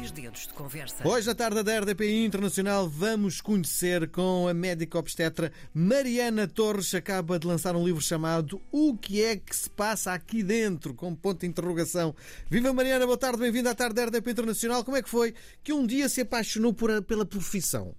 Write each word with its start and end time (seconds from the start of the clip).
Dois 0.00 0.12
dedos 0.12 0.46
de 0.46 0.54
conversa. 0.54 1.06
Hoje, 1.06 1.28
à 1.28 1.34
tarde 1.34 1.62
da 1.62 1.78
RDP 1.78 2.24
Internacional, 2.24 2.88
vamos 2.88 3.42
conhecer 3.42 4.08
com 4.08 4.48
a 4.48 4.54
médica 4.54 4.98
obstetra 4.98 5.52
Mariana 5.74 6.48
Torres. 6.48 6.94
Acaba 6.94 7.38
de 7.38 7.46
lançar 7.46 7.76
um 7.76 7.84
livro 7.84 8.00
chamado 8.00 8.62
O 8.72 8.96
que 8.96 9.22
é 9.22 9.36
que 9.36 9.54
se 9.54 9.68
passa 9.68 10.14
aqui 10.14 10.42
dentro? 10.42 10.94
Com 10.94 11.14
ponto 11.14 11.40
de 11.40 11.48
interrogação. 11.48 12.14
Viva 12.48 12.72
Mariana, 12.72 13.04
boa 13.04 13.18
tarde, 13.18 13.40
bem-vinda 13.40 13.72
à 13.72 13.74
tarde 13.74 13.96
da 13.96 14.06
RDP 14.06 14.30
Internacional. 14.30 14.82
Como 14.84 14.96
é 14.96 15.02
que 15.02 15.10
foi 15.10 15.34
que 15.62 15.70
um 15.70 15.86
dia 15.86 16.08
se 16.08 16.22
apaixonou 16.22 16.72
por, 16.72 17.02
pela 17.02 17.26
profissão? 17.26 17.94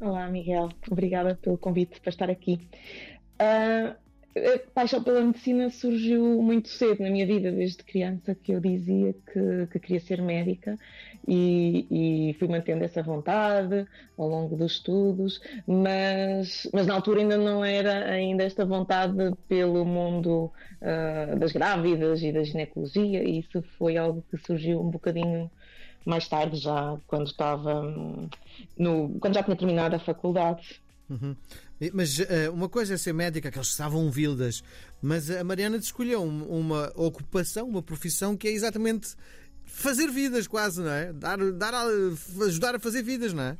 Olá, 0.00 0.28
Miguel. 0.28 0.68
Obrigada 0.88 1.34
pelo 1.34 1.58
convite 1.58 2.00
para 2.00 2.10
estar 2.10 2.30
aqui. 2.30 2.60
Uh, 3.42 3.92
a 4.36 4.70
paixão 4.72 5.02
pela 5.02 5.20
medicina 5.22 5.70
surgiu 5.70 6.42
muito 6.42 6.68
cedo 6.68 7.02
na 7.02 7.10
minha 7.10 7.26
vida, 7.26 7.50
desde 7.50 7.82
criança, 7.82 8.34
que 8.34 8.52
eu 8.52 8.60
dizia 8.60 9.12
que, 9.12 9.66
que 9.72 9.78
queria 9.78 10.00
ser 10.00 10.22
médica 10.22 10.78
e, 11.26 12.30
e, 12.30 12.34
fui 12.34 12.48
mantendo 12.48 12.84
essa 12.84 13.02
vontade 13.02 13.86
ao 14.16 14.28
longo 14.28 14.56
dos 14.56 14.72
estudos, 14.72 15.40
mas, 15.66 16.68
mas 16.72 16.86
na 16.86 16.94
altura 16.94 17.20
ainda 17.20 17.36
não 17.36 17.64
era 17.64 18.10
ainda 18.10 18.44
esta 18.44 18.64
vontade 18.64 19.12
pelo 19.48 19.84
mundo 19.84 20.52
uh, 20.80 21.38
das 21.38 21.52
grávidas 21.52 22.22
e 22.22 22.32
da 22.32 22.42
ginecologia, 22.42 23.22
e 23.22 23.40
isso 23.40 23.62
foi 23.76 23.96
algo 23.96 24.24
que 24.30 24.38
surgiu 24.38 24.80
um 24.80 24.90
bocadinho 24.90 25.50
mais 26.04 26.26
tarde, 26.28 26.56
já 26.56 26.96
quando 27.06 27.26
estava 27.26 27.82
no, 28.78 29.18
quando 29.20 29.34
já 29.34 29.42
tinha 29.42 29.56
terminado 29.56 29.96
a 29.96 29.98
faculdade. 29.98 30.80
Uhum. 31.08 31.34
Mas 31.92 32.18
uh, 32.18 32.52
uma 32.52 32.68
coisa 32.68 32.94
é 32.94 32.96
ser 32.96 33.14
médica, 33.14 33.50
que 33.50 33.58
eles 33.58 33.68
estavam 33.68 34.10
vildas, 34.10 34.62
mas 35.00 35.30
a 35.30 35.42
Mariana 35.42 35.76
escolheu 35.76 36.22
uma 36.22 36.92
ocupação, 36.94 37.68
uma 37.68 37.82
profissão 37.82 38.36
que 38.36 38.48
é 38.48 38.52
exatamente 38.52 39.14
fazer 39.64 40.10
vidas, 40.10 40.46
quase, 40.46 40.80
não 40.80 40.90
é? 40.90 41.12
Dar, 41.12 41.38
dar 41.52 41.74
a, 41.74 41.86
ajudar 42.46 42.74
a 42.74 42.78
fazer 42.78 43.02
vidas, 43.02 43.32
não 43.32 43.42
é? 43.42 43.58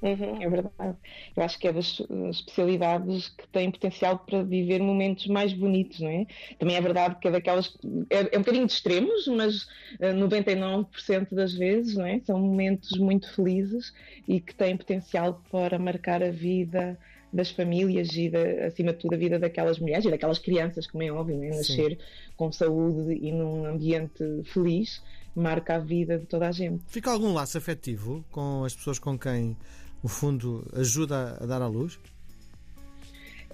Uhum, 0.00 0.42
é 0.42 0.48
verdade. 0.48 0.96
Eu 1.36 1.42
acho 1.42 1.58
que 1.58 1.66
é 1.66 1.72
das 1.72 2.00
especialidades 2.30 3.28
que 3.28 3.48
têm 3.48 3.70
potencial 3.70 4.18
para 4.18 4.42
viver 4.42 4.80
momentos 4.80 5.26
mais 5.26 5.52
bonitos, 5.52 6.00
não 6.00 6.08
é? 6.08 6.26
Também 6.58 6.76
é 6.76 6.80
verdade 6.80 7.16
que 7.20 7.26
é 7.26 7.30
daquelas. 7.30 7.76
É, 8.08 8.34
é 8.34 8.38
um 8.38 8.42
bocadinho 8.42 8.66
de 8.66 8.72
extremos, 8.72 9.26
mas 9.26 9.62
uh, 9.62 9.68
eh, 10.00 10.14
99% 10.14 11.34
das 11.34 11.52
vezes, 11.52 11.96
não 11.96 12.06
é? 12.06 12.20
São 12.20 12.38
momentos 12.38 12.96
muito 12.98 13.32
felizes 13.34 13.92
e 14.26 14.40
que 14.40 14.54
têm 14.54 14.76
potencial 14.76 15.42
para 15.50 15.78
marcar 15.78 16.22
a 16.22 16.30
vida 16.30 16.96
das 17.32 17.50
famílias 17.50 18.08
e, 18.14 18.30
da, 18.30 18.66
acima 18.66 18.92
de 18.92 19.00
tudo, 19.00 19.14
a 19.14 19.18
vida 19.18 19.38
daquelas 19.38 19.78
mulheres 19.78 20.04
e 20.04 20.10
daquelas 20.10 20.38
crianças, 20.38 20.86
como 20.86 21.02
é 21.02 21.10
óbvio, 21.10 21.42
é? 21.42 21.48
nascer 21.48 21.90
Sim. 21.90 21.98
com 22.36 22.50
saúde 22.50 23.18
e 23.20 23.32
num 23.32 23.66
ambiente 23.66 24.24
feliz 24.44 25.02
marca 25.34 25.76
a 25.76 25.78
vida 25.78 26.18
de 26.18 26.26
toda 26.26 26.48
a 26.48 26.52
gente. 26.52 26.82
Fica 26.88 27.10
algum 27.10 27.32
laço 27.32 27.56
afetivo 27.56 28.24
com 28.30 28.64
as 28.64 28.74
pessoas 28.74 28.98
com 28.98 29.18
quem 29.18 29.56
o 30.02 30.08
fundo 30.08 30.66
ajuda 30.74 31.36
a 31.40 31.46
dar 31.46 31.62
à 31.62 31.66
luz? 31.66 31.98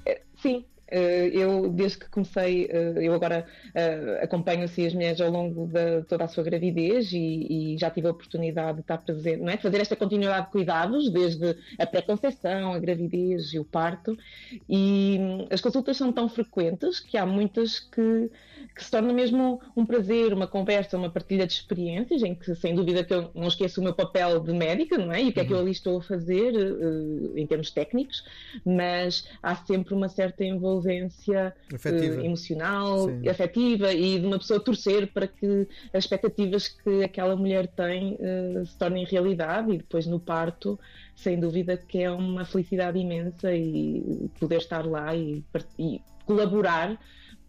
É, 0.06 0.20
sim, 0.40 0.64
eu, 0.90 1.70
desde 1.70 1.98
que 1.98 2.08
comecei, 2.08 2.66
eh, 2.70 2.94
eu 2.96 3.14
agora 3.14 3.46
eh, 3.74 4.20
acompanho 4.22 4.64
assim, 4.64 4.86
as 4.86 4.92
mulheres 4.92 5.20
ao 5.20 5.30
longo 5.30 5.66
de 5.66 6.02
toda 6.04 6.24
a 6.24 6.28
sua 6.28 6.44
gravidez 6.44 7.12
e, 7.12 7.74
e, 7.74 7.78
já 7.78 7.90
tive 7.90 8.06
a 8.06 8.10
oportunidade 8.10 8.76
de 8.76 8.80
estar 8.82 8.98
presente, 8.98 9.40
não 9.40 9.48
é? 9.48 9.56
de 9.56 9.62
fazer 9.62 9.80
esta 9.80 9.96
continuidade 9.96 10.46
de 10.46 10.52
cuidados, 10.52 11.10
desde 11.10 11.56
a 11.78 11.86
pré-conceição, 11.86 12.74
a 12.74 12.78
gravidez 12.78 13.52
e 13.54 13.58
o 13.58 13.64
parto. 13.64 14.16
E 14.68 15.16
hum, 15.20 15.46
as 15.50 15.60
consultas 15.60 15.96
são 15.96 16.12
tão 16.12 16.28
frequentes 16.28 17.00
que 17.00 17.16
há 17.16 17.24
muitas 17.24 17.80
que, 17.80 18.30
que 18.74 18.84
se 18.84 18.90
torna 18.90 19.12
mesmo 19.12 19.60
um 19.76 19.86
prazer, 19.86 20.32
uma 20.32 20.46
conversa, 20.46 20.98
uma 20.98 21.10
partilha 21.10 21.46
de 21.46 21.54
experiências, 21.54 22.22
em 22.22 22.34
que, 22.34 22.54
sem 22.54 22.74
dúvida, 22.74 23.02
que 23.02 23.14
eu 23.14 23.30
não 23.34 23.48
esqueço 23.48 23.80
o 23.80 23.84
meu 23.84 23.94
papel 23.94 24.38
de 24.40 24.52
médica, 24.52 24.98
não 24.98 25.12
é? 25.12 25.22
E 25.22 25.28
o 25.30 25.32
que 25.32 25.40
é 25.40 25.44
que 25.44 25.52
eu 25.52 25.58
ali 25.58 25.70
estou 25.70 25.98
a 25.98 26.02
fazer 26.02 26.54
em 27.36 27.46
termos 27.46 27.70
técnicos, 27.70 28.24
mas 28.64 29.26
há 29.42 29.54
sempre 29.56 29.94
uma 29.94 30.08
certa 30.08 30.44
envolvência 30.74 31.54
uh, 31.72 32.24
emocional, 32.24 33.08
Sim. 33.08 33.28
afetiva 33.28 33.92
e 33.92 34.18
de 34.18 34.26
uma 34.26 34.38
pessoa 34.38 34.60
torcer 34.60 35.06
para 35.12 35.26
que 35.26 35.68
as 35.92 36.04
expectativas 36.04 36.68
que 36.68 37.04
aquela 37.04 37.36
mulher 37.36 37.66
tem 37.68 38.14
uh, 38.14 38.66
se 38.66 38.76
tornem 38.76 39.04
realidade 39.04 39.72
e 39.72 39.78
depois 39.78 40.06
no 40.06 40.18
parto, 40.18 40.78
sem 41.14 41.38
dúvida 41.38 41.76
que 41.76 42.02
é 42.02 42.10
uma 42.10 42.44
felicidade 42.44 42.98
imensa 42.98 43.54
e 43.54 44.28
poder 44.38 44.58
estar 44.58 44.84
lá 44.84 45.14
e, 45.14 45.44
e 45.78 46.00
colaborar 46.26 46.98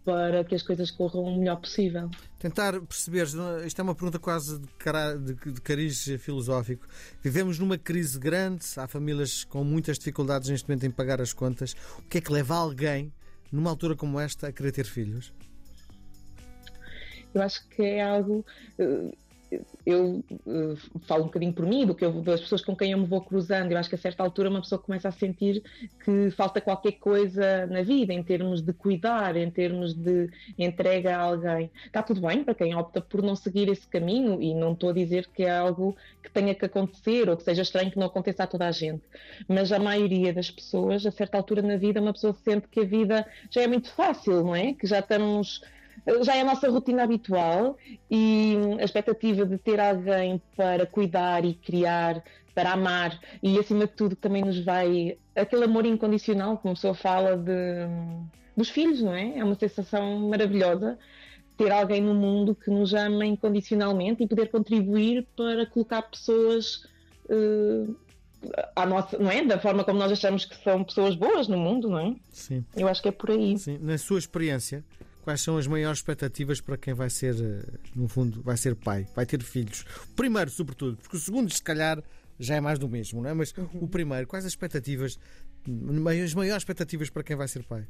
para 0.05 0.43
que 0.43 0.53
as 0.53 0.61
coisas 0.61 0.91
corram 0.91 1.23
o 1.23 1.37
melhor 1.37 1.59
possível. 1.59 2.09
Tentar 2.37 2.79
perceber, 2.79 3.25
isto 3.65 3.81
é 3.81 3.83
uma 3.83 3.95
pergunta 3.95 4.19
quase 4.19 4.59
de, 4.59 4.67
cara, 4.77 5.15
de, 5.15 5.33
de 5.33 5.59
cariz 5.61 6.05
filosófico. 6.19 6.87
Vivemos 7.23 7.57
numa 7.57 7.77
crise 7.77 8.19
grande, 8.19 8.63
há 8.77 8.87
famílias 8.87 9.43
com 9.43 9.63
muitas 9.63 9.97
dificuldades 9.97 10.49
neste 10.49 10.69
momento 10.69 10.85
em 10.85 10.91
pagar 10.91 11.19
as 11.19 11.33
contas. 11.33 11.75
O 11.97 12.03
que 12.03 12.19
é 12.19 12.21
que 12.21 12.31
leva 12.31 12.55
alguém, 12.55 13.11
numa 13.51 13.71
altura 13.71 13.95
como 13.95 14.19
esta, 14.19 14.47
a 14.47 14.51
querer 14.51 14.71
ter 14.71 14.85
filhos? 14.85 15.33
Eu 17.33 17.41
acho 17.41 17.67
que 17.67 17.81
é 17.81 18.03
algo. 18.03 18.45
Eu 19.85 20.23
uh, 20.45 20.99
falo 21.07 21.23
um 21.23 21.27
bocadinho 21.27 21.53
por 21.53 21.65
mim, 21.65 21.85
do 21.85 21.93
que 21.93 22.03
eu, 22.03 22.11
das 22.21 22.41
pessoas 22.41 22.63
com 22.63 22.75
quem 22.75 22.91
eu 22.91 22.97
me 22.97 23.05
vou 23.05 23.21
cruzando. 23.21 23.71
Eu 23.71 23.77
acho 23.77 23.89
que 23.89 23.95
a 23.95 23.99
certa 23.99 24.23
altura 24.23 24.49
uma 24.49 24.61
pessoa 24.61 24.79
começa 24.79 25.09
a 25.09 25.11
sentir 25.11 25.63
que 26.03 26.31
falta 26.31 26.59
qualquer 26.59 26.93
coisa 26.93 27.67
na 27.67 27.81
vida, 27.81 28.13
em 28.13 28.23
termos 28.23 28.61
de 28.61 28.73
cuidar, 28.73 29.35
em 29.35 29.49
termos 29.49 29.93
de 29.93 30.29
entrega 30.57 31.15
a 31.15 31.21
alguém. 31.21 31.69
Está 31.85 32.01
tudo 32.01 32.21
bem 32.21 32.43
para 32.43 32.55
quem 32.55 32.75
opta 32.75 33.01
por 33.01 33.21
não 33.21 33.35
seguir 33.35 33.69
esse 33.69 33.87
caminho, 33.87 34.41
e 34.41 34.53
não 34.53 34.73
estou 34.73 34.89
a 34.89 34.93
dizer 34.93 35.27
que 35.33 35.43
é 35.43 35.55
algo 35.55 35.95
que 36.23 36.31
tenha 36.31 36.55
que 36.55 36.65
acontecer 36.65 37.29
ou 37.29 37.37
que 37.37 37.43
seja 37.43 37.61
estranho 37.61 37.91
que 37.91 37.99
não 37.99 38.07
aconteça 38.07 38.43
a 38.43 38.47
toda 38.47 38.67
a 38.67 38.71
gente. 38.71 39.03
Mas 39.47 39.71
a 39.71 39.79
maioria 39.79 40.33
das 40.33 40.49
pessoas, 40.49 41.05
a 41.05 41.11
certa 41.11 41.37
altura 41.37 41.61
na 41.61 41.77
vida, 41.77 42.01
uma 42.01 42.13
pessoa 42.13 42.33
sente 42.33 42.67
que 42.67 42.79
a 42.79 42.85
vida 42.85 43.25
já 43.49 43.61
é 43.61 43.67
muito 43.67 43.91
fácil, 43.91 44.43
não 44.43 44.55
é? 44.55 44.73
Que 44.73 44.87
já 44.87 44.99
estamos 44.99 45.61
já 46.21 46.35
é 46.35 46.41
a 46.41 46.45
nossa 46.45 46.69
rotina 46.69 47.03
habitual 47.03 47.77
e 48.09 48.57
a 48.79 48.83
expectativa 48.83 49.45
de 49.45 49.57
ter 49.57 49.79
alguém 49.79 50.41
para 50.55 50.85
cuidar 50.85 51.43
e 51.43 51.55
criar, 51.55 52.23
para 52.53 52.71
amar 52.71 53.19
e 53.41 53.57
acima 53.59 53.85
de 53.85 53.93
tudo 53.93 54.15
também 54.15 54.43
nos 54.43 54.63
vai 54.63 55.17
aquele 55.35 55.65
amor 55.65 55.85
incondicional, 55.85 56.57
como 56.57 56.71
a 56.71 56.75
pessoa 56.75 56.93
fala 56.93 57.35
de, 57.35 57.87
dos 58.55 58.69
filhos, 58.69 59.01
não 59.01 59.13
é? 59.13 59.39
É 59.39 59.43
uma 59.43 59.55
sensação 59.55 60.29
maravilhosa 60.29 60.97
ter 61.57 61.71
alguém 61.71 62.01
no 62.01 62.13
mundo 62.13 62.53
que 62.55 62.69
nos 62.69 62.93
ama 62.93 63.25
incondicionalmente 63.25 64.23
e 64.23 64.27
poder 64.27 64.49
contribuir 64.49 65.27
para 65.35 65.65
colocar 65.65 66.01
pessoas 66.03 66.83
uh, 67.29 67.95
à 68.75 68.85
nossa, 68.85 69.17
não 69.17 69.31
é? 69.31 69.43
Da 69.43 69.57
forma 69.57 69.83
como 69.83 69.99
nós 69.99 70.11
achamos 70.11 70.45
que 70.45 70.55
são 70.63 70.83
pessoas 70.83 71.15
boas 71.15 71.47
no 71.47 71.57
mundo, 71.57 71.89
não 71.89 71.99
é? 71.99 72.15
Sim. 72.29 72.63
Eu 72.75 72.87
acho 72.87 73.01
que 73.01 73.09
é 73.09 73.11
por 73.11 73.31
aí. 73.31 73.57
Sim. 73.57 73.79
Na 73.81 73.97
sua 73.97 74.19
experiência, 74.19 74.83
quais 75.25 75.41
são 75.41 75.57
as 75.57 75.65
maiores 75.65 75.97
expectativas 75.97 76.61
para 76.61 76.77
quem 76.77 76.93
vai 76.93 77.09
ser, 77.09 77.33
eh, 77.33 77.79
no 77.95 78.07
fundo, 78.07 78.43
vai 78.43 78.55
ser 78.55 78.75
pai, 78.75 79.07
vai 79.15 79.25
ter 79.25 79.41
filhos? 79.41 79.83
O 80.11 80.15
primeiro, 80.15 80.51
sobretudo, 80.51 80.97
porque 80.97 81.17
o 81.17 81.19
segundo, 81.19 81.51
se 81.51 81.63
calhar, 81.63 82.01
já 82.39 82.55
é 82.55 82.61
mais 82.61 82.77
do 82.77 82.87
mesmo, 82.87 83.23
não 83.23 83.29
é? 83.31 83.33
Mas 83.33 83.51
uhum. 83.57 83.67
o 83.81 83.87
primeiro, 83.87 84.27
quais 84.27 84.45
as 84.45 84.51
expectativas, 84.51 85.17
as 86.23 86.33
maiores 86.35 86.61
expectativas 86.61 87.09
para 87.09 87.23
quem 87.23 87.35
vai 87.35 87.47
ser 87.47 87.63
pai? 87.63 87.87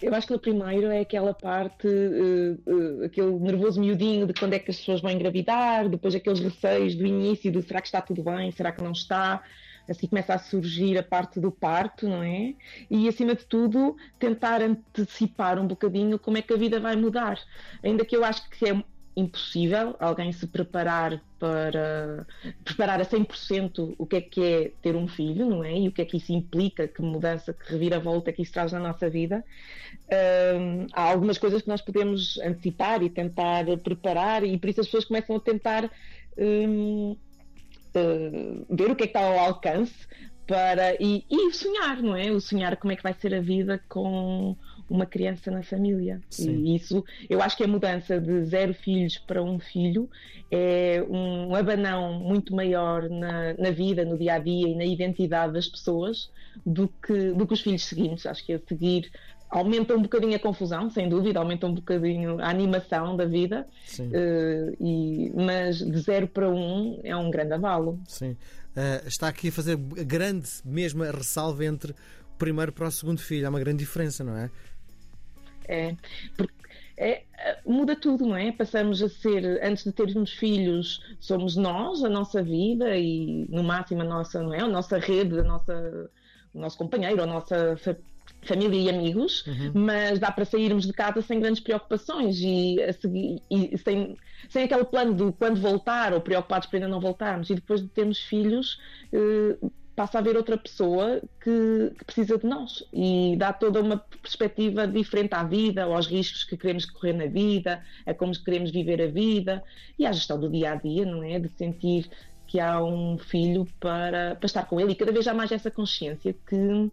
Eu 0.00 0.14
acho 0.14 0.26
que 0.26 0.34
o 0.34 0.38
primeiro 0.38 0.86
é 0.86 1.00
aquela 1.00 1.34
parte, 1.34 1.86
uh, 1.86 2.58
uh, 2.66 3.04
aquele 3.04 3.38
nervoso 3.38 3.78
miudinho 3.78 4.26
de 4.26 4.32
quando 4.32 4.54
é 4.54 4.58
que 4.58 4.70
as 4.70 4.78
pessoas 4.78 5.02
vão 5.02 5.10
engravidar, 5.10 5.90
depois 5.90 6.14
aqueles 6.14 6.40
receios 6.40 6.94
do 6.94 7.06
início 7.06 7.52
de 7.52 7.60
será 7.62 7.82
que 7.82 7.88
está 7.88 8.00
tudo 8.00 8.22
bem, 8.22 8.50
será 8.50 8.72
que 8.72 8.82
não 8.82 8.92
está, 8.92 9.42
assim 9.88 10.06
começa 10.06 10.34
a 10.34 10.38
surgir 10.38 10.96
a 10.98 11.02
parte 11.02 11.40
do 11.40 11.50
parto, 11.50 12.08
não 12.08 12.22
é? 12.22 12.54
E 12.90 13.08
acima 13.08 13.34
de 13.34 13.44
tudo, 13.44 13.96
tentar 14.18 14.62
antecipar 14.62 15.58
um 15.58 15.66
bocadinho 15.66 16.18
como 16.18 16.38
é 16.38 16.42
que 16.42 16.52
a 16.52 16.56
vida 16.56 16.80
vai 16.80 16.96
mudar. 16.96 17.38
Ainda 17.82 18.04
que 18.04 18.16
eu 18.16 18.24
acho 18.24 18.48
que 18.50 18.68
é 18.68 18.84
impossível 19.16 19.94
alguém 20.00 20.32
se 20.32 20.46
preparar 20.46 21.22
para 21.38 22.26
preparar 22.64 23.00
a 23.00 23.04
100% 23.04 23.94
o 23.96 24.06
que 24.06 24.16
é 24.16 24.20
que 24.20 24.42
é 24.42 24.72
ter 24.82 24.96
um 24.96 25.06
filho, 25.06 25.48
não 25.48 25.62
é? 25.62 25.78
E 25.78 25.88
o 25.88 25.92
que 25.92 26.02
é 26.02 26.04
que 26.04 26.16
isso 26.16 26.32
implica, 26.32 26.88
que 26.88 27.00
mudança, 27.00 27.52
que 27.52 27.72
reviravolta 27.72 28.32
que 28.32 28.42
isso 28.42 28.52
traz 28.52 28.72
na 28.72 28.80
nossa 28.80 29.08
vida. 29.08 29.44
Um, 30.58 30.86
há 30.92 31.10
algumas 31.10 31.38
coisas 31.38 31.62
que 31.62 31.68
nós 31.68 31.80
podemos 31.80 32.38
antecipar 32.38 33.02
e 33.02 33.10
tentar 33.10 33.64
preparar, 33.82 34.42
e 34.42 34.58
por 34.58 34.68
isso 34.68 34.80
as 34.80 34.86
pessoas 34.86 35.04
começam 35.04 35.36
a 35.36 35.40
tentar 35.40 35.90
um, 36.36 37.16
uh, 37.94 38.66
ver 38.68 38.90
o 38.90 38.96
que 38.96 39.04
é 39.04 39.06
que 39.06 39.16
está 39.16 39.20
ao 39.20 39.38
alcance 39.38 40.06
para 40.46 40.94
e, 41.00 41.24
e, 41.30 41.52
sonhar, 41.52 42.02
não 42.02 42.16
é? 42.16 42.30
O 42.30 42.40
sonhar 42.40 42.76
como 42.76 42.92
é 42.92 42.96
que 42.96 43.02
vai 43.02 43.14
ser 43.14 43.34
a 43.34 43.40
vida 43.40 43.82
com 43.88 44.56
uma 44.88 45.06
criança 45.06 45.50
na 45.50 45.62
família. 45.62 46.20
Sim. 46.28 46.64
E 46.64 46.76
isso, 46.76 47.04
eu 47.28 47.40
acho 47.40 47.56
que 47.56 47.64
a 47.64 47.68
mudança 47.68 48.20
de 48.20 48.44
zero 48.44 48.74
filhos 48.74 49.16
para 49.18 49.42
um 49.42 49.58
filho 49.58 50.08
é 50.50 51.02
um 51.08 51.54
abanão 51.54 52.20
muito 52.20 52.54
maior 52.54 53.08
na, 53.08 53.54
na 53.54 53.70
vida, 53.70 54.04
no 54.04 54.18
dia 54.18 54.34
a 54.34 54.38
dia 54.38 54.68
e 54.68 54.74
na 54.74 54.84
identidade 54.84 55.54
das 55.54 55.66
pessoas 55.66 56.30
do 56.64 56.88
que, 56.88 57.32
do 57.32 57.46
que 57.46 57.54
os 57.54 57.62
filhos 57.62 57.84
seguintes. 57.84 58.26
Acho 58.26 58.44
que 58.44 58.52
a 58.52 58.60
seguir 58.60 59.10
aumenta 59.58 59.94
um 59.94 60.02
bocadinho 60.02 60.34
a 60.34 60.38
confusão, 60.38 60.90
sem 60.90 61.08
dúvida, 61.08 61.38
aumenta 61.38 61.66
um 61.66 61.74
bocadinho 61.74 62.40
a 62.40 62.48
animação 62.48 63.16
da 63.16 63.24
vida, 63.24 63.66
uh, 64.00 64.76
e, 64.84 65.32
mas 65.34 65.78
de 65.78 65.98
zero 66.00 66.26
para 66.26 66.50
um 66.50 67.00
é 67.04 67.14
um 67.14 67.30
grande 67.30 67.52
avalo. 67.54 68.00
Sim. 68.06 68.32
Uh, 68.32 69.06
está 69.06 69.28
aqui 69.28 69.48
a 69.48 69.52
fazer 69.52 69.76
grande 69.76 70.48
mesmo 70.64 71.04
a 71.04 71.10
ressalva 71.12 71.64
entre 71.64 71.92
o 71.92 72.36
primeiro 72.36 72.72
para 72.72 72.88
o 72.88 72.90
segundo 72.90 73.20
filho. 73.20 73.46
Há 73.46 73.50
uma 73.50 73.60
grande 73.60 73.78
diferença, 73.78 74.24
não 74.24 74.36
é? 74.36 74.50
É, 75.66 75.94
porque 76.36 76.52
é, 76.96 77.22
muda 77.64 77.94
tudo, 77.94 78.26
não 78.26 78.36
é? 78.36 78.50
Passamos 78.50 79.00
a 79.02 79.08
ser, 79.08 79.60
antes 79.62 79.84
de 79.84 79.92
termos 79.92 80.32
filhos, 80.32 81.00
somos 81.20 81.54
nós, 81.54 82.02
a 82.02 82.08
nossa 82.08 82.42
vida 82.42 82.96
e 82.96 83.46
no 83.48 83.62
máximo 83.62 84.02
a 84.02 84.04
nossa, 84.04 84.42
não 84.42 84.52
é? 84.52 84.60
A 84.60 84.68
nossa 84.68 84.98
rede, 84.98 85.38
a 85.38 85.44
nossa, 85.44 86.10
o 86.52 86.58
nosso 86.58 86.76
companheiro, 86.76 87.22
a 87.22 87.26
nossa 87.26 87.76
família 88.44 88.80
e 88.80 88.88
amigos, 88.88 89.46
uhum. 89.46 89.72
mas 89.74 90.18
dá 90.18 90.30
para 90.30 90.44
sairmos 90.44 90.86
de 90.86 90.92
casa 90.92 91.20
sem 91.22 91.40
grandes 91.40 91.60
preocupações 91.60 92.38
e, 92.40 92.76
seguir, 93.00 93.42
e 93.50 93.76
sem, 93.78 94.16
sem 94.48 94.64
aquele 94.64 94.84
plano 94.84 95.14
de 95.14 95.32
quando 95.36 95.60
voltar 95.60 96.12
ou 96.12 96.20
preocupados 96.20 96.68
por 96.68 96.76
ainda 96.76 96.88
não 96.88 97.00
voltarmos. 97.00 97.50
E 97.50 97.54
depois 97.54 97.80
de 97.80 97.88
termos 97.88 98.18
filhos, 98.18 98.78
eh, 99.12 99.56
passa 99.94 100.18
a 100.18 100.20
haver 100.20 100.36
outra 100.36 100.58
pessoa 100.58 101.22
que, 101.42 101.92
que, 101.98 102.04
precisa 102.04 102.38
de 102.38 102.46
nós 102.46 102.84
e 102.92 103.36
dá 103.38 103.52
toda 103.52 103.80
uma 103.80 103.98
perspectiva 104.20 104.86
diferente 104.86 105.34
à 105.34 105.44
vida, 105.44 105.84
aos 105.84 106.06
riscos 106.06 106.44
que 106.44 106.56
queremos 106.56 106.84
correr 106.84 107.12
na 107.12 107.26
vida, 107.26 107.82
a 108.04 108.12
como 108.12 108.32
queremos 108.42 108.70
viver 108.70 109.00
a 109.00 109.06
vida 109.06 109.62
e 109.98 110.04
à 110.04 110.12
gestão 110.12 110.38
do 110.38 110.50
dia 110.50 110.72
a 110.72 110.74
dia, 110.74 111.04
não 111.04 111.22
é? 111.22 111.38
De 111.38 111.48
sentir 111.50 112.10
que 112.54 112.60
há 112.60 112.80
um 112.80 113.18
filho 113.18 113.66
para, 113.80 114.36
para 114.36 114.46
estar 114.46 114.64
com 114.66 114.80
ele 114.80 114.92
e 114.92 114.94
cada 114.94 115.10
vez 115.10 115.26
há 115.26 115.34
mais 115.34 115.50
essa 115.50 115.72
consciência 115.72 116.32
que 116.46 116.88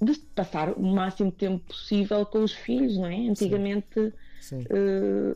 de 0.00 0.14
passar 0.34 0.70
o 0.72 0.82
máximo 0.82 1.30
tempo 1.30 1.62
possível 1.66 2.24
com 2.24 2.42
os 2.42 2.52
filhos, 2.52 2.96
não 2.96 3.04
é? 3.04 3.28
Antigamente 3.28 4.00
uh, 4.00 4.14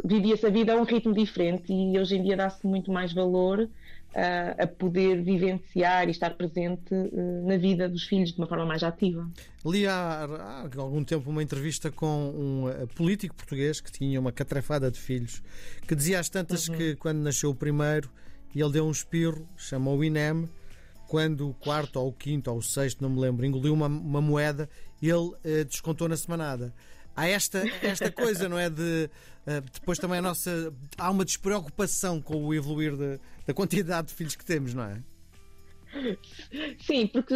vivia-se 0.02 0.46
a 0.46 0.48
vida 0.48 0.72
a 0.72 0.76
um 0.76 0.84
ritmo 0.84 1.12
diferente 1.12 1.70
e 1.70 1.98
hoje 1.98 2.16
em 2.16 2.22
dia 2.22 2.38
dá-se 2.38 2.66
muito 2.66 2.90
mais 2.90 3.12
valor 3.12 3.60
uh, 3.60 3.68
a 4.62 4.66
poder 4.66 5.22
vivenciar 5.22 6.08
e 6.08 6.10
estar 6.10 6.30
presente 6.30 6.94
uh, 6.94 7.46
na 7.46 7.58
vida 7.58 7.86
dos 7.86 8.04
filhos 8.04 8.32
de 8.32 8.38
uma 8.38 8.46
forma 8.46 8.64
mais 8.64 8.82
ativa. 8.82 9.28
Li 9.66 9.86
há, 9.86 10.24
há 10.24 10.68
algum 10.78 11.04
tempo 11.04 11.28
uma 11.28 11.42
entrevista 11.42 11.90
com 11.90 12.30
um 12.34 12.86
político 12.94 13.34
português 13.34 13.78
que 13.78 13.92
tinha 13.92 14.18
uma 14.18 14.32
catrafada 14.32 14.90
de 14.90 14.98
filhos 14.98 15.42
que 15.86 15.94
dizia 15.94 16.18
às 16.18 16.30
tantas 16.30 16.66
uhum. 16.66 16.78
que 16.78 16.96
quando 16.96 17.18
nasceu 17.18 17.50
o 17.50 17.54
primeiro 17.54 18.08
ele 18.54 18.72
deu 18.72 18.86
um 18.86 18.90
espirro, 18.90 19.48
chamou 19.56 19.98
o 19.98 20.04
INEM 20.04 20.48
quando 21.06 21.48
o 21.48 21.54
quarto 21.54 21.98
ou 21.98 22.08
o 22.08 22.12
quinto 22.12 22.50
ou 22.50 22.58
o 22.58 22.62
sexto, 22.62 23.02
não 23.02 23.10
me 23.10 23.20
lembro, 23.20 23.44
engoliu 23.44 23.74
uma, 23.74 23.86
uma 23.86 24.20
moeda, 24.20 24.70
ele 25.02 25.32
eh, 25.42 25.64
descontou 25.64 26.08
na 26.08 26.16
semanada. 26.16 26.72
Há 27.16 27.28
esta, 27.28 27.64
esta 27.82 28.10
coisa, 28.12 28.48
não 28.48 28.56
é? 28.56 28.70
De 28.70 29.10
uh, 29.46 29.60
depois 29.72 29.98
também 29.98 30.18
a 30.18 30.22
nossa. 30.22 30.72
Há 30.96 31.10
uma 31.10 31.24
despreocupação 31.24 32.22
com 32.22 32.44
o 32.44 32.54
evoluir 32.54 32.96
de, 32.96 33.18
da 33.46 33.52
quantidade 33.52 34.08
de 34.08 34.14
filhos 34.14 34.36
que 34.36 34.44
temos, 34.44 34.72
não 34.72 34.84
é? 34.84 35.02
Sim, 36.78 37.06
porque 37.06 37.34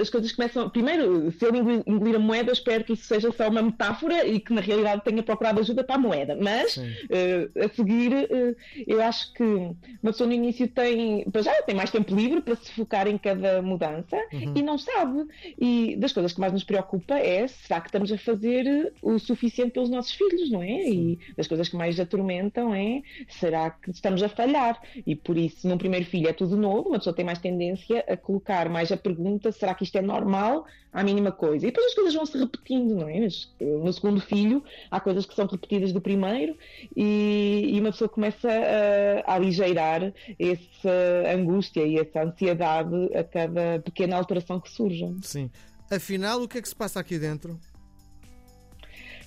as 0.00 0.10
coisas 0.10 0.32
começam. 0.32 0.68
Primeiro, 0.70 1.30
se 1.32 1.44
ele 1.44 1.58
engolir 1.86 2.16
a 2.16 2.18
moeda, 2.18 2.52
espero 2.52 2.84
que 2.84 2.92
isso 2.92 3.04
seja 3.04 3.30
só 3.32 3.48
uma 3.48 3.62
metáfora 3.62 4.26
e 4.26 4.40
que 4.40 4.52
na 4.52 4.60
realidade 4.60 5.02
tenha 5.04 5.22
procurado 5.22 5.60
ajuda 5.60 5.82
para 5.84 5.96
a 5.96 5.98
moeda. 5.98 6.36
Mas 6.40 6.76
uh, 6.76 7.64
a 7.64 7.68
seguir, 7.74 8.12
uh, 8.12 8.56
eu 8.86 9.02
acho 9.02 9.32
que 9.34 9.42
uma 9.42 10.12
pessoa 10.12 10.26
no 10.26 10.34
início 10.34 10.68
tem. 10.68 11.24
Já 11.42 11.62
tem 11.62 11.74
mais 11.74 11.90
tempo 11.90 12.14
livre 12.14 12.40
para 12.40 12.56
se 12.56 12.72
focar 12.72 13.06
em 13.06 13.18
cada 13.18 13.60
mudança 13.62 14.16
uhum. 14.32 14.54
e 14.56 14.62
não 14.62 14.78
sabe. 14.78 15.26
E 15.58 15.96
das 15.96 16.12
coisas 16.12 16.32
que 16.32 16.40
mais 16.40 16.52
nos 16.52 16.64
preocupa 16.64 17.14
é 17.18 17.46
será 17.46 17.80
que 17.80 17.88
estamos 17.88 18.10
a 18.12 18.18
fazer 18.18 18.92
o 19.02 19.18
suficiente 19.18 19.72
pelos 19.72 19.90
nossos 19.90 20.12
filhos, 20.12 20.50
não 20.50 20.62
é? 20.62 20.82
Sim. 20.82 21.18
E 21.18 21.34
das 21.36 21.46
coisas 21.46 21.68
que 21.68 21.76
mais 21.76 21.98
atormentam 21.98 22.74
é 22.74 23.02
será 23.28 23.70
que 23.70 23.90
estamos 23.90 24.22
a 24.22 24.28
falhar? 24.28 24.80
E 25.06 25.14
por 25.14 25.36
isso, 25.36 25.68
num 25.68 25.78
primeiro 25.78 26.06
filho 26.06 26.28
é 26.28 26.32
tudo 26.32 26.56
novo, 26.56 26.88
uma 26.88 26.98
pessoa 26.98 27.14
tem 27.14 27.24
mais 27.24 27.38
tendência 27.38 27.95
a 28.06 28.16
colocar 28.16 28.68
mais 28.68 28.90
a 28.90 28.96
pergunta: 28.96 29.52
será 29.52 29.74
que 29.74 29.84
isto 29.84 29.96
é 29.96 30.02
normal? 30.02 30.66
À 30.92 31.02
mínima 31.02 31.30
coisa. 31.30 31.66
E 31.66 31.70
depois 31.70 31.86
as 31.86 31.94
coisas 31.94 32.14
vão 32.14 32.24
se 32.24 32.38
repetindo, 32.38 32.94
não 32.94 33.08
é? 33.08 33.28
No 33.60 33.92
segundo 33.92 34.20
filho, 34.20 34.64
há 34.90 34.98
coisas 34.98 35.26
que 35.26 35.34
são 35.34 35.46
repetidas 35.46 35.92
do 35.92 36.00
primeiro 36.00 36.56
e, 36.96 37.70
e 37.74 37.80
uma 37.80 37.90
pessoa 37.90 38.08
começa 38.08 38.48
a, 38.48 39.30
a 39.30 39.34
aligeirar 39.34 40.12
essa 40.38 41.34
angústia 41.34 41.86
e 41.86 41.98
essa 41.98 42.22
ansiedade 42.22 42.94
a 43.14 43.22
cada 43.22 43.80
pequena 43.84 44.16
alteração 44.16 44.58
que 44.58 44.70
surja. 44.70 45.14
Sim. 45.22 45.50
Afinal, 45.90 46.42
o 46.42 46.48
que 46.48 46.58
é 46.58 46.62
que 46.62 46.68
se 46.68 46.74
passa 46.74 46.98
aqui 46.98 47.18
dentro? 47.18 47.60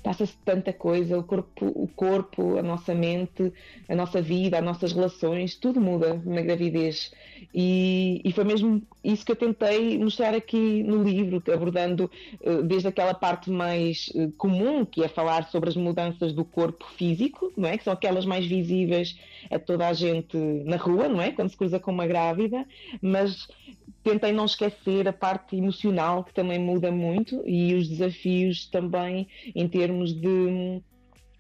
Passa-se 0.04 0.36
tanta 0.46 0.72
coisa, 0.74 1.18
o 1.18 1.24
corpo, 1.24 1.66
o 1.76 1.88
corpo, 1.88 2.58
a 2.58 2.64
nossa 2.64 2.94
mente, 2.94 3.54
a 3.88 3.96
nossa 3.96 4.22
vida, 4.22 4.58
as 4.58 4.64
nossas 4.64 4.92
relações, 4.94 5.56
tudo 5.56 5.80
muda 5.80 6.22
na 6.26 6.42
gravidez. 6.42 7.12
E, 7.54 8.22
e 8.24 8.32
foi 8.32 8.44
mesmo 8.44 8.82
isso 9.04 9.26
que 9.26 9.32
eu 9.32 9.36
tentei 9.36 9.98
mostrar 9.98 10.34
aqui 10.34 10.84
no 10.84 11.04
livro, 11.04 11.42
abordando 11.54 12.12
uh, 12.42 12.62
desde 12.64 12.88
aquela 12.88 13.14
parte 13.14 13.50
mais 13.50 14.10
uh, 14.14 14.32
comum, 14.34 14.86
que 14.86 15.04
é 15.04 15.08
falar 15.08 15.50
sobre 15.50 15.70
as 15.70 15.76
mudanças 15.76 16.34
do 16.34 16.44
corpo 16.44 16.86
físico, 16.98 17.52
não 17.56 17.70
é? 17.70 17.78
Que 17.78 17.84
são 17.84 17.94
aquelas 17.94 18.26
mais 18.26 18.46
visíveis 18.46 19.18
a 19.50 19.58
toda 19.58 19.88
a 19.88 19.94
gente 19.94 20.38
na 20.66 20.76
rua, 20.76 21.08
não 21.08 21.22
é? 21.22 21.32
Quando 21.32 21.50
se 21.50 21.58
cruza 21.58 21.80
com 21.80 21.92
uma 21.92 22.06
grávida, 22.06 22.66
mas 23.02 23.48
tentei 24.04 24.32
não 24.34 24.46
esquecer 24.46 25.08
a 25.08 25.14
parte 25.14 25.56
emocional 25.56 26.24
que 26.24 26.34
também 26.34 26.60
muda 26.60 26.92
muito 26.92 27.42
e 27.46 27.74
os 27.76 27.88
desafios 27.88 28.66
também 28.66 29.28
em 29.56 29.68
termos 29.68 30.14
de, 30.14 30.82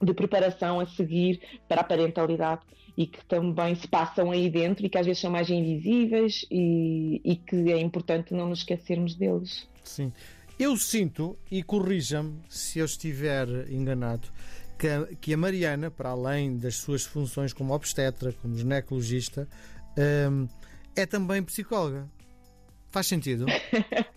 de 0.02 0.14
preparação 0.14 0.80
a 0.80 0.86
seguir 0.86 1.42
para 1.68 1.82
a 1.82 1.84
parentalidade 1.84 2.62
e 3.00 3.08
que 3.08 3.24
também 3.24 3.74
se 3.76 3.88
passam 3.88 4.30
aí 4.30 4.50
dentro 4.50 4.86
e 4.86 4.90
que 4.90 4.98
às 4.98 5.06
vezes 5.06 5.22
são 5.22 5.32
mais 5.32 5.50
invisíveis 5.50 6.46
e, 6.52 7.22
e 7.24 7.38
que 7.38 7.72
é 7.72 7.80
importante 7.80 8.34
não 8.34 8.50
nos 8.50 8.60
esquecermos 8.60 9.16
deles. 9.16 9.66
Sim. 9.86 10.12
Eu 10.60 10.76
sinto, 10.76 11.40
e 11.50 11.64
corrija-me 11.64 12.42
se 12.50 12.80
eu 12.80 12.84
estiver 12.84 13.48
enganado, 13.72 14.28
que 14.78 14.90
a, 14.90 15.08
que 15.22 15.34
a 15.34 15.38
Mariana, 15.38 15.90
para 15.90 16.10
além 16.10 16.58
das 16.58 16.76
suas 16.76 17.06
funções 17.06 17.54
como 17.54 17.74
obstetra, 17.74 18.34
como 18.34 18.58
ginecologista, 18.58 19.48
hum, 20.30 20.50
é 20.94 21.06
também 21.06 21.42
psicóloga. 21.42 22.06
Faz 22.92 23.08
sentido? 23.08 23.46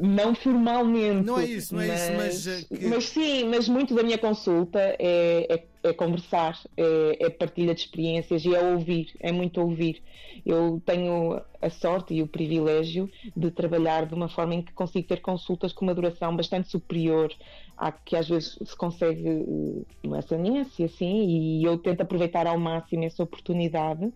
não 0.00 0.34
formalmente. 0.34 1.26
Não 1.26 1.38
é 1.38 1.44
isso, 1.46 1.74
não 1.74 1.82
é 1.82 1.88
mas, 1.88 2.00
isso, 2.00 2.16
mas. 2.16 2.46
Eh, 2.46 2.76
que... 2.76 2.86
Mas 2.86 3.04
sim, 3.08 3.44
mas 3.44 3.68
muito 3.68 3.94
da 3.94 4.02
minha 4.02 4.18
consulta 4.18 4.78
é, 4.78 5.46
é, 5.50 5.64
é 5.82 5.92
conversar, 5.92 6.58
é, 6.76 7.26
é, 7.26 7.30
partilha 7.30 7.74
de 7.74 7.80
experiências 7.80 8.44
e 8.44 8.54
é 8.54 8.62
ouvir, 8.62 9.14
é 9.20 9.32
muito 9.32 9.60
ouvir. 9.60 10.02
Eu 10.44 10.80
tenho 10.84 11.40
a 11.60 11.70
sorte 11.70 12.14
e 12.14 12.22
o 12.22 12.26
privilégio 12.28 13.10
de 13.36 13.50
trabalhar 13.50 14.06
de 14.06 14.14
uma 14.14 14.28
forma 14.28 14.54
em 14.54 14.62
que 14.62 14.72
consigo 14.72 15.08
ter 15.08 15.20
consultas 15.20 15.72
com 15.72 15.84
uma 15.84 15.94
duração 15.94 16.36
bastante 16.36 16.70
superior 16.70 17.32
à 17.76 17.90
que 17.90 18.16
às 18.16 18.28
vezes 18.28 18.56
se 18.64 18.76
consegue 18.76 19.28
eh, 19.28 20.06
no 20.06 20.16
SNS, 20.16 20.80
assim, 20.80 21.26
e 21.26 21.64
eu 21.64 21.76
tento 21.78 22.00
aproveitar 22.02 22.46
ao 22.46 22.58
máximo 22.58 23.04
essa 23.04 23.22
oportunidade 23.22 24.12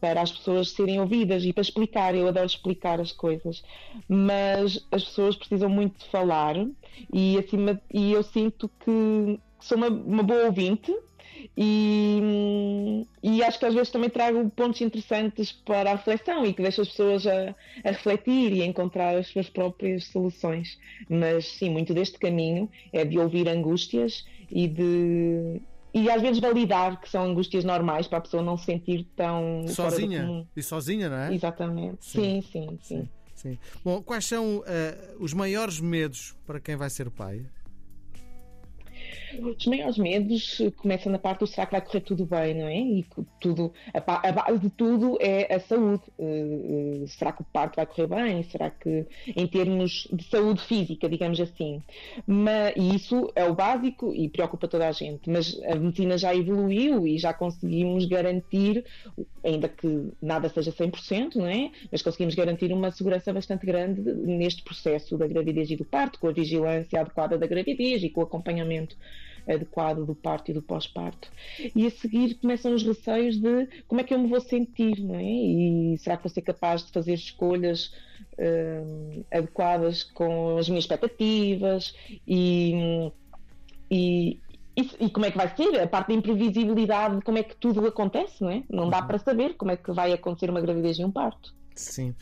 para 0.00 0.22
as 0.22 0.32
pessoas 0.32 0.70
serem 0.70 1.00
ouvidas 1.00 1.44
e 1.44 1.52
para 1.52 1.62
explicar. 1.62 2.14
Eu 2.14 2.28
adoro 2.28 2.46
explicar 2.46 3.00
as 3.00 3.12
coisas, 3.12 3.62
mas 4.08 4.86
as 4.90 5.04
pessoas 5.04 5.36
precisam 5.36 5.68
muito 5.68 5.98
de 5.98 6.10
falar 6.10 6.56
e, 7.12 7.38
acima, 7.38 7.80
e 7.92 8.12
eu 8.12 8.22
sinto 8.22 8.70
que 8.80 9.38
sou 9.60 9.76
uma, 9.76 9.88
uma 9.88 10.22
boa 10.22 10.46
ouvinte. 10.46 10.94
E, 11.56 13.04
e, 13.22 13.42
acho 13.44 13.58
que 13.58 13.66
às 13.66 13.74
vezes 13.74 13.90
também 13.90 14.10
trago 14.10 14.48
pontos 14.50 14.80
interessantes 14.80 15.52
para 15.52 15.92
a 15.92 15.94
reflexão 15.94 16.44
e 16.44 16.52
que 16.52 16.62
deixo 16.62 16.80
as 16.80 16.88
pessoas 16.88 17.26
a, 17.26 17.54
a, 17.84 17.90
refletir 17.90 18.52
e 18.52 18.62
a 18.62 18.66
encontrar 18.66 19.16
as 19.16 19.28
suas 19.28 19.48
próprias 19.48 20.04
soluções. 20.06 20.78
Mas 21.08 21.46
sim, 21.46 21.70
muito 21.70 21.94
deste 21.94 22.18
caminho 22.18 22.68
é 22.92 23.04
de 23.04 23.18
ouvir 23.18 23.48
angústias 23.48 24.24
e 24.50 24.66
de, 24.66 25.60
e 25.92 26.10
às 26.10 26.20
vezes 26.20 26.38
validar 26.38 27.00
que 27.00 27.08
são 27.08 27.24
angústias 27.24 27.64
normais 27.64 28.06
para 28.06 28.18
a 28.18 28.20
pessoa 28.20 28.42
não 28.42 28.56
se 28.56 28.66
sentir 28.66 29.06
tão 29.16 29.66
sozinha 29.68 30.46
e 30.56 30.62
sozinha, 30.62 31.08
não 31.08 31.16
é? 31.16 31.34
Exatamente. 31.34 32.04
Sim, 32.04 32.42
sim, 32.42 32.50
sim. 32.50 32.78
sim. 32.82 33.08
sim. 33.34 33.58
Bom, 33.84 34.02
quais 34.02 34.26
são 34.26 34.58
uh, 34.58 34.64
os 35.18 35.32
maiores 35.32 35.80
medos 35.80 36.36
para 36.46 36.60
quem 36.60 36.76
vai 36.76 36.90
ser 36.90 37.10
pai? 37.10 37.44
Os 39.56 39.66
maiores 39.66 39.98
medos 39.98 40.62
começam 40.76 41.12
na 41.12 41.18
parte 41.18 41.40
do 41.40 41.46
será 41.46 41.66
que 41.66 41.72
vai 41.72 41.80
correr 41.80 42.00
tudo 42.00 42.24
bem, 42.24 42.54
não 42.54 42.66
é? 42.66 42.78
E 42.78 43.06
tudo, 43.40 43.72
a, 43.92 44.28
a 44.28 44.32
base 44.32 44.58
de 44.58 44.70
tudo 44.70 45.18
é 45.20 45.54
a 45.54 45.60
saúde. 45.60 46.02
Uh, 46.18 47.02
uh, 47.02 47.08
será 47.08 47.32
que 47.32 47.42
o 47.42 47.44
parto 47.44 47.76
vai 47.76 47.86
correr 47.86 48.06
bem? 48.06 48.42
Será 48.44 48.70
que, 48.70 49.06
em 49.36 49.46
termos 49.46 50.08
de 50.12 50.24
saúde 50.24 50.62
física, 50.62 51.08
digamos 51.08 51.40
assim? 51.40 51.82
Mas, 52.26 52.74
e 52.76 52.94
isso 52.94 53.30
é 53.34 53.44
o 53.44 53.54
básico 53.54 54.14
e 54.14 54.28
preocupa 54.28 54.66
toda 54.68 54.88
a 54.88 54.92
gente. 54.92 55.28
Mas 55.28 55.60
a 55.64 55.74
medicina 55.74 56.16
já 56.16 56.34
evoluiu 56.34 57.06
e 57.06 57.18
já 57.18 57.32
conseguimos 57.32 58.06
garantir, 58.06 58.84
ainda 59.44 59.68
que 59.68 60.10
nada 60.20 60.48
seja 60.48 60.72
100%, 60.72 61.36
não 61.36 61.46
é? 61.46 61.70
Mas 61.90 62.02
conseguimos 62.02 62.34
garantir 62.34 62.72
uma 62.72 62.90
segurança 62.90 63.32
bastante 63.32 63.66
grande 63.66 64.00
neste 64.00 64.62
processo 64.62 65.16
da 65.16 65.26
gravidez 65.26 65.70
e 65.70 65.76
do 65.76 65.84
parto, 65.84 66.18
com 66.18 66.28
a 66.28 66.32
vigilância 66.32 67.00
adequada 67.00 67.36
da 67.36 67.46
gravidez 67.46 68.02
e 68.02 68.10
com 68.10 68.20
o 68.20 68.24
acompanhamento 68.24 68.96
adequado 69.48 70.04
do 70.04 70.14
parto 70.14 70.50
e 70.50 70.54
do 70.54 70.62
pós-parto. 70.62 71.30
E 71.74 71.86
a 71.86 71.90
seguir 71.90 72.34
começam 72.34 72.74
os 72.74 72.82
receios 72.82 73.38
de 73.38 73.66
como 73.86 74.00
é 74.00 74.04
que 74.04 74.12
eu 74.12 74.18
me 74.18 74.28
vou 74.28 74.40
sentir, 74.40 75.00
não 75.00 75.14
é? 75.14 75.24
E 75.24 75.98
será 75.98 76.16
que 76.16 76.24
vou 76.24 76.30
ser 76.30 76.42
capaz 76.42 76.84
de 76.84 76.92
fazer 76.92 77.14
escolhas 77.14 77.86
uh, 78.38 79.24
adequadas 79.32 80.02
com 80.02 80.58
as 80.58 80.68
minhas 80.68 80.84
expectativas 80.84 81.94
e, 82.26 83.10
e, 83.90 84.38
e, 84.76 85.10
como 85.10 85.26
é 85.26 85.30
que 85.30 85.36
vai 85.36 85.54
ser? 85.56 85.80
A 85.80 85.86
parte 85.86 86.08
da 86.08 86.14
imprevisibilidade, 86.14 87.22
como 87.22 87.38
é 87.38 87.42
que 87.42 87.56
tudo 87.56 87.86
acontece, 87.86 88.42
não 88.42 88.50
é? 88.50 88.62
Não 88.68 88.90
dá 88.90 89.00
uhum. 89.00 89.06
para 89.06 89.18
saber 89.18 89.54
como 89.54 89.70
é 89.70 89.76
que 89.76 89.90
vai 89.92 90.12
acontecer 90.12 90.50
uma 90.50 90.60
gravidez 90.60 90.98
e 90.98 91.04
um 91.04 91.10
parto. 91.10 91.54
Sim. 91.74 92.14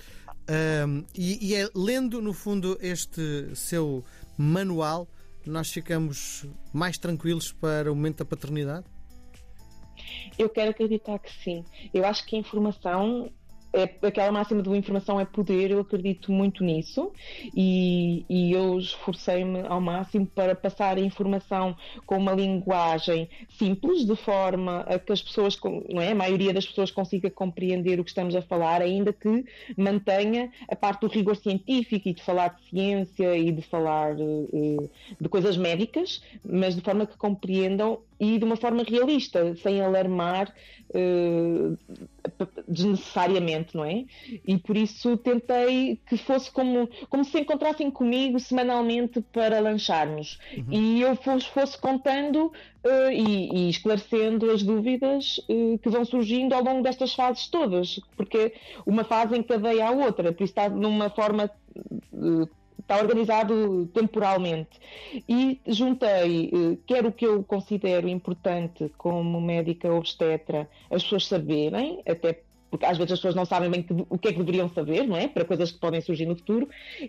Um, 0.48 1.04
e, 1.14 1.50
e 1.50 1.54
é 1.54 1.68
lendo, 1.74 2.22
no 2.22 2.32
fundo, 2.32 2.78
este 2.80 3.50
seu 3.54 4.04
manual, 4.38 5.08
nós 5.50 5.70
ficamos 5.70 6.46
mais 6.72 6.98
tranquilos 6.98 7.52
para 7.52 7.90
o 7.90 7.94
momento 7.94 8.18
da 8.18 8.24
paternidade? 8.24 8.86
Eu 10.38 10.48
quero 10.48 10.70
acreditar 10.70 11.18
que 11.18 11.32
sim. 11.42 11.64
Eu 11.92 12.04
acho 12.04 12.24
que 12.26 12.36
a 12.36 12.38
informação 12.38 13.30
é, 13.76 14.06
aquela 14.06 14.32
máxima 14.32 14.62
de 14.62 14.70
informação 14.70 15.20
é 15.20 15.24
poder, 15.26 15.70
eu 15.70 15.80
acredito 15.80 16.32
muito 16.32 16.64
nisso 16.64 17.12
e, 17.54 18.24
e 18.28 18.50
eu 18.52 18.78
esforcei-me 18.78 19.66
ao 19.66 19.80
máximo 19.82 20.26
para 20.26 20.54
passar 20.54 20.96
a 20.96 21.00
informação 21.00 21.76
com 22.06 22.16
uma 22.16 22.32
linguagem 22.32 23.28
simples, 23.50 24.06
de 24.06 24.16
forma 24.16 24.80
a 24.80 24.98
que 24.98 25.12
as 25.12 25.20
pessoas, 25.20 25.58
não 25.90 26.00
é? 26.00 26.12
a 26.12 26.14
maioria 26.14 26.54
das 26.54 26.64
pessoas 26.66 26.90
consiga 26.90 27.30
compreender 27.30 28.00
o 28.00 28.04
que 28.04 28.10
estamos 28.10 28.34
a 28.34 28.40
falar, 28.40 28.80
ainda 28.80 29.12
que 29.12 29.44
mantenha 29.76 30.50
a 30.68 30.74
parte 30.74 31.02
do 31.02 31.08
rigor 31.08 31.36
científico 31.36 32.08
e 32.08 32.14
de 32.14 32.22
falar 32.22 32.56
de 32.56 32.70
ciência 32.70 33.36
e 33.36 33.52
de 33.52 33.60
falar 33.60 34.16
uh, 34.16 34.90
de 35.20 35.28
coisas 35.28 35.56
médicas, 35.58 36.22
mas 36.42 36.74
de 36.74 36.80
forma 36.80 37.06
que 37.06 37.16
compreendam 37.18 38.00
e 38.18 38.38
de 38.38 38.44
uma 38.44 38.56
forma 38.56 38.82
realista, 38.82 39.54
sem 39.56 39.80
alarmar 39.80 40.52
uh, 40.90 41.78
desnecessariamente, 42.66 43.76
não 43.76 43.84
é? 43.84 44.04
E 44.46 44.56
por 44.58 44.76
isso 44.76 45.16
tentei 45.16 46.00
que 46.06 46.16
fosse 46.16 46.50
como, 46.50 46.88
como 47.08 47.24
se 47.24 47.38
encontrassem 47.38 47.90
comigo 47.90 48.40
semanalmente 48.40 49.20
para 49.32 49.60
lancharmos. 49.60 50.38
Uhum. 50.56 50.64
E 50.70 51.02
eu 51.02 51.14
fosse, 51.16 51.48
fosse 51.48 51.78
contando 51.78 52.46
uh, 52.46 53.10
e, 53.12 53.50
e, 53.52 53.70
esclarecendo 53.70 54.50
as 54.50 54.62
dúvidas 54.62 55.38
uh, 55.48 55.78
que 55.78 55.88
vão 55.88 56.04
surgindo 56.04 56.54
ao 56.54 56.62
longo 56.62 56.82
destas 56.82 57.14
fases 57.14 57.48
todas, 57.48 58.00
porque 58.16 58.54
uma 58.86 59.04
fase 59.04 59.36
encadeia 59.36 59.88
a 59.88 59.90
outra, 59.90 60.32
por 60.32 60.44
isso 60.44 60.52
está 60.52 60.68
numa 60.68 61.10
forma 61.10 61.50
está 62.86 62.98
organizado 62.98 63.86
temporalmente. 63.92 64.80
E 65.28 65.60
juntei, 65.66 66.50
eh, 66.52 66.78
quer 66.86 67.04
o 67.04 67.12
que 67.12 67.26
eu 67.26 67.42
considero 67.42 68.08
importante 68.08 68.92
como 68.96 69.40
médica 69.40 69.92
obstetra, 69.92 70.68
as 70.88 71.02
pessoas 71.02 71.26
saberem, 71.26 72.00
até 72.06 72.32
porque 72.70 72.84
às 72.84 72.96
vezes 72.96 73.12
as 73.12 73.18
pessoas 73.18 73.34
não 73.34 73.44
sabem 73.44 73.70
bem 73.70 73.82
que, 73.82 73.92
o 73.92 74.18
que 74.18 74.28
é 74.28 74.32
que 74.32 74.38
deveriam 74.38 74.68
saber, 74.68 75.06
não 75.06 75.16
é? 75.16 75.28
Para 75.28 75.44
coisas 75.44 75.70
que 75.70 75.78
podem 75.78 76.00
surgir 76.00 76.26
no 76.26 76.36
futuro, 76.36 76.68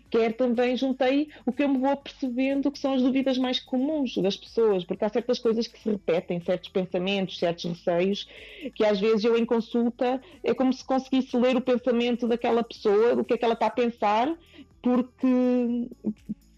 quer 0.09 0.33
também 0.33 0.75
juntei 0.77 1.29
o 1.45 1.51
que 1.51 1.63
eu 1.63 1.69
me 1.69 1.79
vou 1.79 1.95
percebendo 1.97 2.71
que 2.71 2.79
são 2.79 2.93
as 2.93 3.01
dúvidas 3.01 3.37
mais 3.37 3.59
comuns 3.59 4.15
das 4.17 4.37
pessoas, 4.37 4.83
porque 4.83 5.03
há 5.03 5.09
certas 5.09 5.39
coisas 5.39 5.67
que 5.67 5.79
se 5.79 5.89
repetem, 5.89 6.39
certos 6.41 6.69
pensamentos, 6.69 7.39
certos 7.39 7.65
receios, 7.65 8.27
que 8.75 8.85
às 8.85 8.99
vezes 8.99 9.23
eu 9.23 9.37
em 9.37 9.45
consulta 9.45 10.21
é 10.43 10.53
como 10.53 10.71
se 10.71 10.85
conseguisse 10.85 11.35
ler 11.37 11.55
o 11.55 11.61
pensamento 11.61 12.27
daquela 12.27 12.63
pessoa, 12.63 13.15
do 13.15 13.23
que 13.23 13.33
é 13.33 13.37
que 13.37 13.45
ela 13.45 13.53
está 13.53 13.67
a 13.67 13.71
pensar, 13.71 14.33
porque 14.81 15.87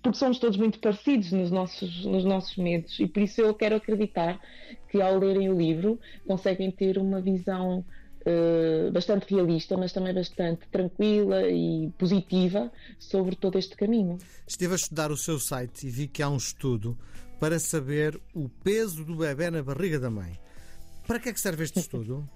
porque 0.01 0.17
somos 0.17 0.39
todos 0.39 0.57
muito 0.57 0.79
parecidos 0.79 1.31
nos 1.31 1.51
nossos, 1.51 2.05
nos 2.05 2.23
nossos 2.23 2.55
medos. 2.57 2.99
E 2.99 3.07
por 3.07 3.21
isso 3.21 3.41
eu 3.41 3.53
quero 3.53 3.75
acreditar 3.75 4.39
que 4.89 5.01
ao 5.01 5.17
lerem 5.17 5.49
o 5.49 5.57
livro 5.57 5.99
conseguem 6.25 6.71
ter 6.71 6.97
uma 6.97 7.21
visão 7.21 7.83
uh, 8.29 8.91
bastante 8.91 9.33
realista, 9.33 9.75
mas 9.75 9.91
também 9.91 10.13
bastante 10.13 10.67
tranquila 10.71 11.49
e 11.49 11.91
positiva 11.97 12.71
sobre 12.99 13.35
todo 13.35 13.57
este 13.57 13.75
caminho. 13.75 14.17
Estive 14.47 14.73
a 14.73 14.75
estudar 14.75 15.11
o 15.11 15.17
seu 15.17 15.39
site 15.39 15.87
e 15.87 15.89
vi 15.89 16.07
que 16.07 16.21
há 16.21 16.29
um 16.29 16.37
estudo 16.37 16.97
para 17.39 17.59
saber 17.59 18.19
o 18.33 18.49
peso 18.49 19.03
do 19.03 19.15
bebê 19.15 19.49
na 19.49 19.63
barriga 19.63 19.99
da 19.99 20.09
mãe. 20.09 20.39
Para 21.07 21.19
que 21.19 21.29
é 21.29 21.33
que 21.33 21.39
serve 21.39 21.63
este 21.63 21.79
estudo? 21.81 22.29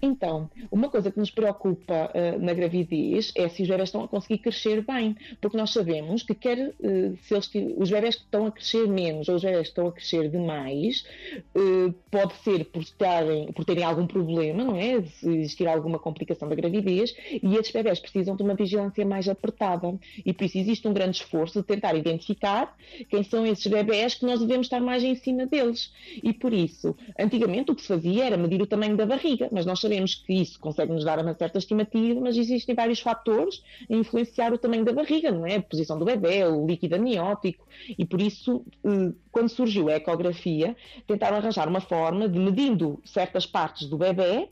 Então, 0.00 0.50
uma 0.70 0.88
coisa 0.88 1.10
que 1.10 1.18
nos 1.18 1.30
preocupa 1.30 2.10
uh, 2.14 2.38
na 2.40 2.54
gravidez 2.54 3.32
é 3.34 3.48
se 3.48 3.62
os 3.62 3.68
bebés 3.68 3.88
estão 3.88 4.04
a 4.04 4.08
conseguir 4.08 4.38
crescer 4.38 4.84
bem, 4.84 5.16
porque 5.40 5.56
nós 5.56 5.70
sabemos 5.72 6.22
que 6.22 6.34
quer 6.34 6.68
uh, 6.68 7.18
se 7.22 7.34
eles, 7.34 7.50
os 7.76 7.90
bebés 7.90 8.16
que 8.16 8.22
estão 8.22 8.46
a 8.46 8.52
crescer 8.52 8.86
menos 8.88 9.28
ou 9.28 9.36
os 9.36 9.42
bebés 9.42 9.62
que 9.62 9.68
estão 9.68 9.88
a 9.88 9.92
crescer 9.92 10.28
demais, 10.28 11.04
uh, 11.56 11.92
pode 12.10 12.34
ser 12.44 12.64
por, 12.66 12.82
por 13.54 13.64
terem 13.64 13.84
algum 13.84 14.06
problema, 14.06 14.64
não 14.64 14.76
é? 14.76 15.02
Se 15.02 15.28
existir 15.28 15.66
alguma 15.66 15.98
complicação 15.98 16.48
da 16.48 16.54
gravidez, 16.54 17.14
e 17.42 17.56
esses 17.56 17.72
bebés 17.72 17.98
precisam 17.98 18.36
de 18.36 18.42
uma 18.42 18.54
vigilância 18.54 19.04
mais 19.04 19.28
apertada. 19.28 19.98
E 20.24 20.32
por 20.32 20.44
isso 20.44 20.58
existe 20.58 20.86
um 20.86 20.92
grande 20.92 21.18
esforço 21.18 21.60
de 21.60 21.66
tentar 21.66 21.94
identificar 21.94 22.76
quem 23.08 23.22
são 23.22 23.46
esses 23.46 23.66
bebés 23.66 24.14
que 24.14 24.24
nós 24.24 24.40
devemos 24.40 24.66
estar 24.66 24.80
mais 24.80 25.02
em 25.02 25.14
cima 25.14 25.46
deles. 25.46 25.92
E 26.22 26.32
por 26.32 26.52
isso, 26.52 26.96
antigamente 27.18 27.70
o 27.70 27.74
que 27.74 27.82
se 27.82 27.88
fazia 27.88 28.26
era 28.26 28.36
medir 28.36 28.60
o 28.60 28.66
tamanho 28.66 28.96
da 28.96 29.06
barriga, 29.06 29.48
mas 29.50 29.66
nós 29.66 29.80
sabemos 29.88 30.14
que 30.14 30.34
isso 30.34 30.60
consegue 30.60 30.92
nos 30.92 31.04
dar 31.04 31.18
uma 31.18 31.34
certa 31.34 31.58
estimativa, 31.58 32.20
mas 32.20 32.36
existem 32.36 32.74
vários 32.74 33.00
fatores 33.00 33.62
a 33.90 33.94
influenciar 33.94 34.52
o 34.52 34.58
tamanho 34.58 34.84
da 34.84 34.92
barriga, 34.92 35.30
não 35.30 35.46
é? 35.46 35.56
A 35.56 35.62
posição 35.62 35.98
do 35.98 36.04
bebê, 36.04 36.44
o 36.44 36.66
líquido 36.66 36.96
amniótico, 36.96 37.66
e 37.98 38.04
por 38.04 38.20
isso, 38.20 38.64
eh, 38.84 39.12
quando 39.38 39.50
surgiu 39.50 39.88
a 39.88 39.92
ecografia, 39.92 40.76
tentaram 41.06 41.36
arranjar 41.36 41.68
uma 41.68 41.80
forma 41.80 42.28
de, 42.28 42.40
medindo 42.40 43.00
certas 43.04 43.46
partes 43.46 43.88
do 43.88 43.96
bebê, 43.96 44.48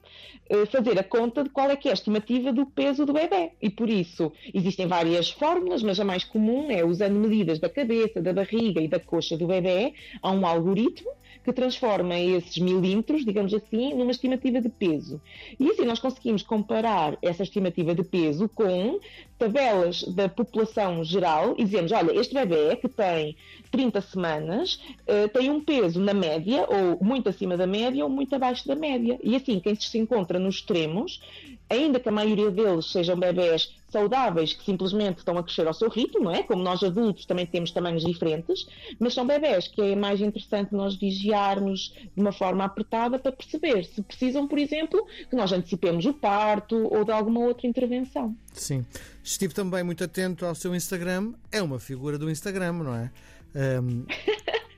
eh, 0.49 0.65
fazer 0.67 0.97
a 0.97 1.03
conta 1.03 1.43
de 1.43 1.51
qual 1.51 1.69
é 1.69 1.75
que 1.75 1.89
é 1.89 1.91
a 1.91 1.95
estimativa 1.95 2.53
do 2.53 2.65
peso 2.65 3.05
do 3.05 3.13
bebê. 3.13 3.51
E 3.61 3.69
por 3.69 3.91
isso, 3.91 4.33
existem 4.55 4.87
várias 4.87 5.29
fórmulas, 5.29 5.83
mas 5.83 5.99
a 5.99 6.05
mais 6.05 6.23
comum 6.23 6.71
é 6.71 6.85
usando 6.85 7.17
medidas 7.17 7.59
da 7.59 7.69
cabeça, 7.69 8.23
da 8.23 8.33
barriga 8.33 8.81
e 8.81 8.87
da 8.87 9.01
coxa 9.01 9.37
do 9.37 9.49
bebê, 9.49 9.93
há 10.23 10.31
um 10.31 10.47
algoritmo 10.47 11.11
que 11.47 11.53
transforma 11.53 12.19
esses 12.19 12.59
milímetros, 12.59 13.25
digamos 13.25 13.55
assim, 13.55 13.95
numa 13.95 14.11
estimativa 14.11 14.61
de 14.61 14.69
peso. 14.69 15.21
E 15.59 15.69
assim 15.69 15.85
nós 15.85 16.01
conseguimos 16.01 16.43
comparar 16.43 17.17
essa 17.23 17.45
estimativa 17.45 17.95
de 17.95 18.03
peso 18.03 18.49
com 18.49 18.99
tabelas 19.39 20.03
da 20.03 20.29
população 20.29 21.05
geral 21.05 21.55
e 21.59 21.65
dizemos, 21.65 21.93
olha, 21.93 22.19
este 22.19 22.35
bebê 22.35 22.77
que 22.77 22.89
tem 22.89 23.37
30 23.71 24.01
semanas 24.01 24.81
uh, 25.07 25.29
tem 25.33 25.51
um 25.51 25.61
peso 25.61 26.01
na 26.01 26.15
média, 26.15 26.67
ou 26.69 27.05
muito 27.05 27.29
acima 27.29 27.57
da 27.57 27.67
média, 27.67 28.05
ou 28.05 28.11
muito 28.11 28.35
abaixo 28.35 28.67
da 28.67 28.75
média. 28.75 29.19
E 29.23 29.37
assim, 29.37 29.61
quem 29.61 29.75
se 29.75 29.99
encontra 29.99 30.39
nos 30.39 30.57
extremos 30.57 31.21
ainda 31.69 31.99
que 31.99 32.09
a 32.09 32.13
maioria 32.13 32.51
deles 32.51 32.87
sejam 32.87 33.19
bebés 33.19 33.75
saudáveis 33.97 34.53
que 34.53 34.63
simplesmente 34.63 35.19
estão 35.19 35.39
a 35.39 35.43
crescer 35.43 35.67
ao 35.67 35.73
seu 35.73 35.89
ritmo, 35.89 36.25
não 36.25 36.31
é? 36.31 36.43
Como 36.43 36.63
nós 36.63 36.83
adultos 36.83 37.25
também 37.25 37.47
temos 37.47 37.71
tamanhos 37.71 38.05
diferentes, 38.05 38.67
mas 38.99 39.15
são 39.15 39.27
bebés 39.27 39.67
que 39.69 39.81
é 39.81 39.97
mais 39.97 40.21
interessante 40.21 40.75
nós 40.75 40.95
vigiarmos 40.95 41.95
de 42.15 42.21
uma 42.21 42.33
forma 42.33 42.63
apertada 42.65 43.19
para 43.19 43.33
perceber 43.33 43.85
se 43.85 44.03
precisam, 44.03 44.47
por 44.47 44.59
exemplo, 44.59 45.07
que 45.31 45.35
nós 45.35 45.51
antecipemos 45.51 46.05
o 46.05 46.13
parto 46.13 46.77
ou 46.93 47.05
de 47.05 47.11
alguma 47.11 47.41
outra 47.41 47.67
intervenção. 47.67 48.37
Sim. 48.53 48.85
Estive 49.25 49.55
também 49.55 49.83
muito 49.83 50.05
atento 50.05 50.45
ao 50.45 50.55
seu 50.55 50.75
Instagram. 50.75 51.33
É 51.51 51.63
uma 51.63 51.79
figura 51.79 52.19
do 52.19 52.31
Instagram, 52.31 52.73
não 52.75 52.95
é? 52.95 53.11
Um, 53.55 54.05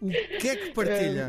o 0.01 0.39
que 0.39 0.49
é 0.49 0.57
que 0.57 0.71
partilha? 0.75 1.29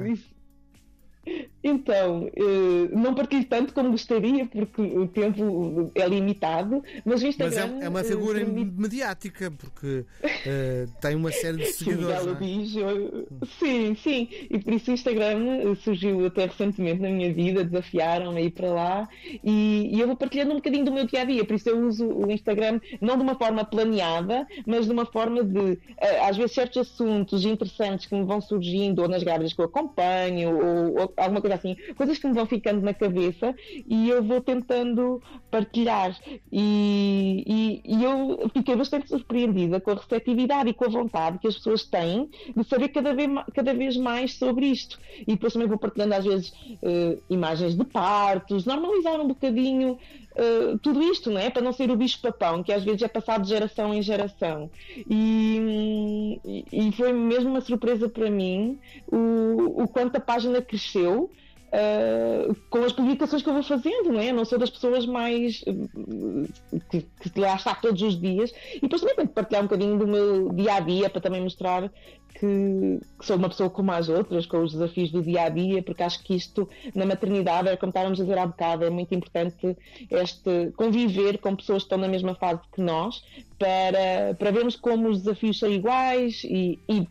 Então, 1.62 2.30
uh, 2.38 2.98
não 2.98 3.14
partilho 3.14 3.44
tanto 3.46 3.74
como 3.74 3.92
gostaria, 3.92 4.46
porque 4.46 4.82
o 4.82 5.08
tempo 5.08 5.92
é 5.94 6.08
limitado, 6.08 6.82
mas 7.04 7.22
o 7.22 7.28
Instagram. 7.28 7.68
Mas 7.74 7.82
é, 7.82 7.86
é 7.86 7.90
uma 7.90 8.04
figura 8.04 8.46
uh, 8.46 8.50
mediática, 8.78 9.52
porque 9.52 10.06
uh, 10.24 10.92
tem 11.02 11.16
uma 11.16 11.32
série 11.32 11.58
de 11.58 11.66
seguidores. 11.74 12.22
Sim, 12.40 12.82
é? 12.82 12.92
eu, 12.92 13.28
sim, 13.60 13.96
sim, 13.96 14.30
e 14.50 14.58
por 14.58 14.74
isso 14.74 14.90
o 14.90 14.94
Instagram 14.94 15.76
surgiu 15.76 16.26
até 16.26 16.46
recentemente 16.46 17.02
na 17.02 17.10
minha 17.10 17.34
vida, 17.34 17.64
desafiaram-me 17.64 18.40
a 18.40 18.42
ir 18.42 18.52
para 18.52 18.72
lá 18.72 19.10
e, 19.44 19.90
e, 19.94 20.00
eu 20.00 20.08
vou 20.08 20.16
partilhando 20.16 20.52
um 20.52 20.56
bocadinho 20.56 20.86
do 20.86 20.94
meu 20.94 21.06
dia 21.06 21.22
a 21.22 21.26
dia, 21.26 21.44
por 21.44 21.56
isso 21.56 21.70
eu 21.70 21.86
uso 21.86 22.08
o 22.08 22.32
Instagram 22.32 22.80
não 23.02 23.18
de 23.18 23.24
uma 23.24 23.36
forma 23.36 23.66
planeada, 23.66 24.48
mas 24.66 24.86
de 24.86 24.92
uma 24.92 25.06
forma 25.06 25.44
de, 25.44 25.78
às 26.26 26.38
vezes, 26.38 26.54
certos 26.54 26.78
assuntos 26.78 27.46
interessantes 27.46 28.06
que 28.06 28.16
me 28.16 28.24
vão 28.24 28.40
surgindo, 28.40 29.02
ou 29.02 29.10
nas 29.10 29.24
grávidas 29.24 29.54
que 29.54 29.60
eu 29.60 29.66
acompanho, 29.66 30.58
ou, 30.58 31.02
ou 31.02 31.14
alguma 31.20 31.42
coisa 31.42 31.56
assim, 31.56 31.76
coisas 31.96 32.18
que 32.18 32.28
me 32.28 32.34
vão 32.34 32.46
ficando 32.46 32.82
na 32.82 32.94
cabeça 32.94 33.56
e 33.88 34.10
eu 34.10 34.24
vou 34.24 34.42
tentando 34.42 35.22
partilhar. 35.52 36.18
E, 36.52 37.44
e, 37.46 37.98
e 37.98 38.04
eu 38.04 38.50
fiquei 38.54 38.76
bastante 38.76 39.10
surpreendida 39.10 39.80
com 39.80 39.92
a 39.92 39.96
receptividade 39.96 40.70
e 40.70 40.74
com 40.74 40.86
a 40.86 40.90
vontade 40.90 41.40
que 41.40 41.48
as 41.48 41.56
pessoas 41.56 41.84
têm 41.84 42.30
de 42.56 42.64
saber 42.64 42.90
cada 42.90 43.14
vez, 43.14 43.30
cada 43.54 43.74
vez 43.74 43.98
mais 43.98 44.36
sobre 44.36 44.68
isto. 44.68 45.00
E 45.22 45.34
depois 45.34 45.54
também 45.54 45.68
vou 45.68 45.78
partilhando, 45.78 46.14
às 46.16 46.26
vezes, 46.26 46.50
uh, 46.50 47.22
imagens 47.30 47.76
de 47.76 47.86
partos, 47.86 48.66
normalizar 48.66 49.20
um 49.20 49.28
bocadinho 49.28 49.98
uh, 50.40 50.78
tudo 50.80 51.02
isto, 51.02 51.30
não 51.30 51.40
é? 51.40 51.50
Para 51.50 51.62
não 51.62 51.74
ser 51.74 51.92
o 51.92 51.96
bicho-papão, 51.96 52.64
que 52.64 52.72
às 52.72 52.84
vezes 52.84 53.02
é 53.02 53.08
passado 53.08 53.44
de 53.44 53.50
geração 53.50 53.94
em 53.94 54.02
geração. 54.02 54.70
E, 55.10 56.40
e 56.72 56.92
foi 56.94 57.14
mesmo 57.14 57.50
uma 57.50 57.62
surpresa 57.62 58.10
para 58.10 58.30
mim 58.30 58.80
o, 59.08 59.84
o 59.84 59.88
quanto 59.88 60.16
a 60.16 60.20
página 60.20 60.62
cresceu. 60.62 61.30
Uh, 61.70 62.56
com 62.72 62.84
as 62.84 62.92
publicações 62.92 63.44
que 63.44 63.50
eu 63.50 63.54
vou 63.54 63.62
fazendo, 63.62 64.12
não 64.12 64.20
é? 64.20 64.32
não 64.32 64.44
sou 64.44 64.58
das 64.58 64.72
pessoas 64.72 65.06
mais 65.06 65.62
uh, 65.68 66.80
que, 66.90 67.02
que 67.02 67.40
lá 67.40 67.56
está 67.56 67.76
todos 67.76 68.02
os 68.02 68.20
dias 68.20 68.52
e 68.76 68.82
depois 68.82 69.02
também 69.02 69.16
tenho 69.16 69.28
que 69.28 69.36
partilhar 69.36 69.62
um 69.62 69.68
bocadinho 69.68 70.00
do 70.00 70.08
meu 70.08 70.50
dia 70.52 70.74
a 70.74 70.80
dia 70.80 71.12
para 71.12 71.22
também 71.22 71.42
mostrar 71.42 71.92
que, 72.40 73.00
que, 73.20 73.26
sou 73.26 73.36
uma 73.36 73.50
pessoa 73.50 73.70
como 73.70 73.92
as 73.92 74.10
outras, 74.10 74.46
com 74.46 74.64
os 74.64 74.72
desafios 74.72 75.12
do 75.12 75.22
dia 75.22 75.44
a 75.44 75.50
dia, 75.50 75.84
porque 75.84 76.02
acho 76.02 76.24
que 76.24 76.36
isto 76.36 76.68
na 76.96 77.06
maternidade, 77.06 77.68
é 77.68 77.78
como 77.78 77.90
estávamos 77.90 78.20
a 78.20 78.24
dizer 78.24 78.38
há 78.38 78.48
bocado, 78.48 78.86
é 78.86 78.90
muito 78.90 79.14
importante 79.14 79.78
este 80.10 80.72
conviver 80.76 81.38
com 81.38 81.56
pessoas 81.56 81.84
que 81.84 81.86
estão 81.86 81.98
na 81.98 82.08
mesma 82.08 82.34
fase 82.36 82.62
que 82.74 82.82
nós, 82.82 83.24
para, 83.58 84.34
para 84.40 84.52
vermos 84.52 84.76
como 84.76 85.10
os 85.10 85.20
desafios 85.20 85.60
são 85.60 85.70
iguais 85.70 86.42
e, 86.46 86.80
e 86.90 87.08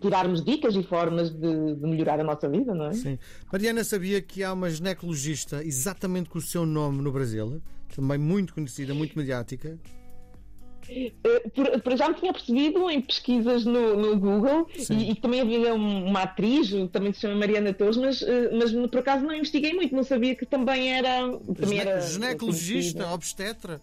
tirarmos 0.00 0.44
dicas 0.44 0.74
e 0.74 0.82
formas 0.82 1.30
de, 1.30 1.74
de, 1.74 1.86
melhorar 1.86 2.18
a 2.20 2.24
nossa 2.24 2.48
vida, 2.48 2.74
não 2.74 2.86
é? 2.86 2.92
Sim. 2.92 3.18
Mariana 3.52 3.84
sabia 3.84 4.20
que 4.20 4.42
há 4.42 4.52
uma 4.52 4.68
ginecologista 4.68 5.64
exatamente 5.64 6.28
com 6.28 6.38
o 6.38 6.42
seu 6.42 6.66
nome 6.66 7.00
no 7.00 7.12
Brasil, 7.12 7.62
também 7.94 8.18
muito 8.18 8.54
conhecida, 8.54 8.92
muito 8.92 9.16
mediática. 9.16 9.78
Eh, 10.90 11.12
por, 11.54 11.80
por, 11.82 11.96
já 11.96 12.08
me 12.08 12.14
tinha 12.14 12.32
percebido 12.32 12.90
em 12.90 13.00
pesquisas 13.00 13.64
no, 13.64 13.96
no 13.96 14.18
Google 14.18 14.66
e, 14.90 15.10
e, 15.10 15.14
também 15.14 15.42
havia 15.42 15.74
uma 15.74 16.22
atriz, 16.22 16.70
também 16.90 17.12
se 17.12 17.20
chama 17.20 17.34
Mariana 17.34 17.74
Torres, 17.74 17.96
mas, 17.98 18.22
eh, 18.22 18.50
mas 18.56 18.72
por 18.72 19.00
acaso 19.00 19.24
não 19.24 19.34
investiguei 19.34 19.74
muito, 19.74 19.94
não 19.94 20.02
sabia 20.02 20.34
que 20.34 20.46
também 20.46 20.94
era. 20.94 21.38
Também 21.60 21.78
era 21.78 22.00
ginecologista, 22.00 23.06
obstetra. 23.12 23.80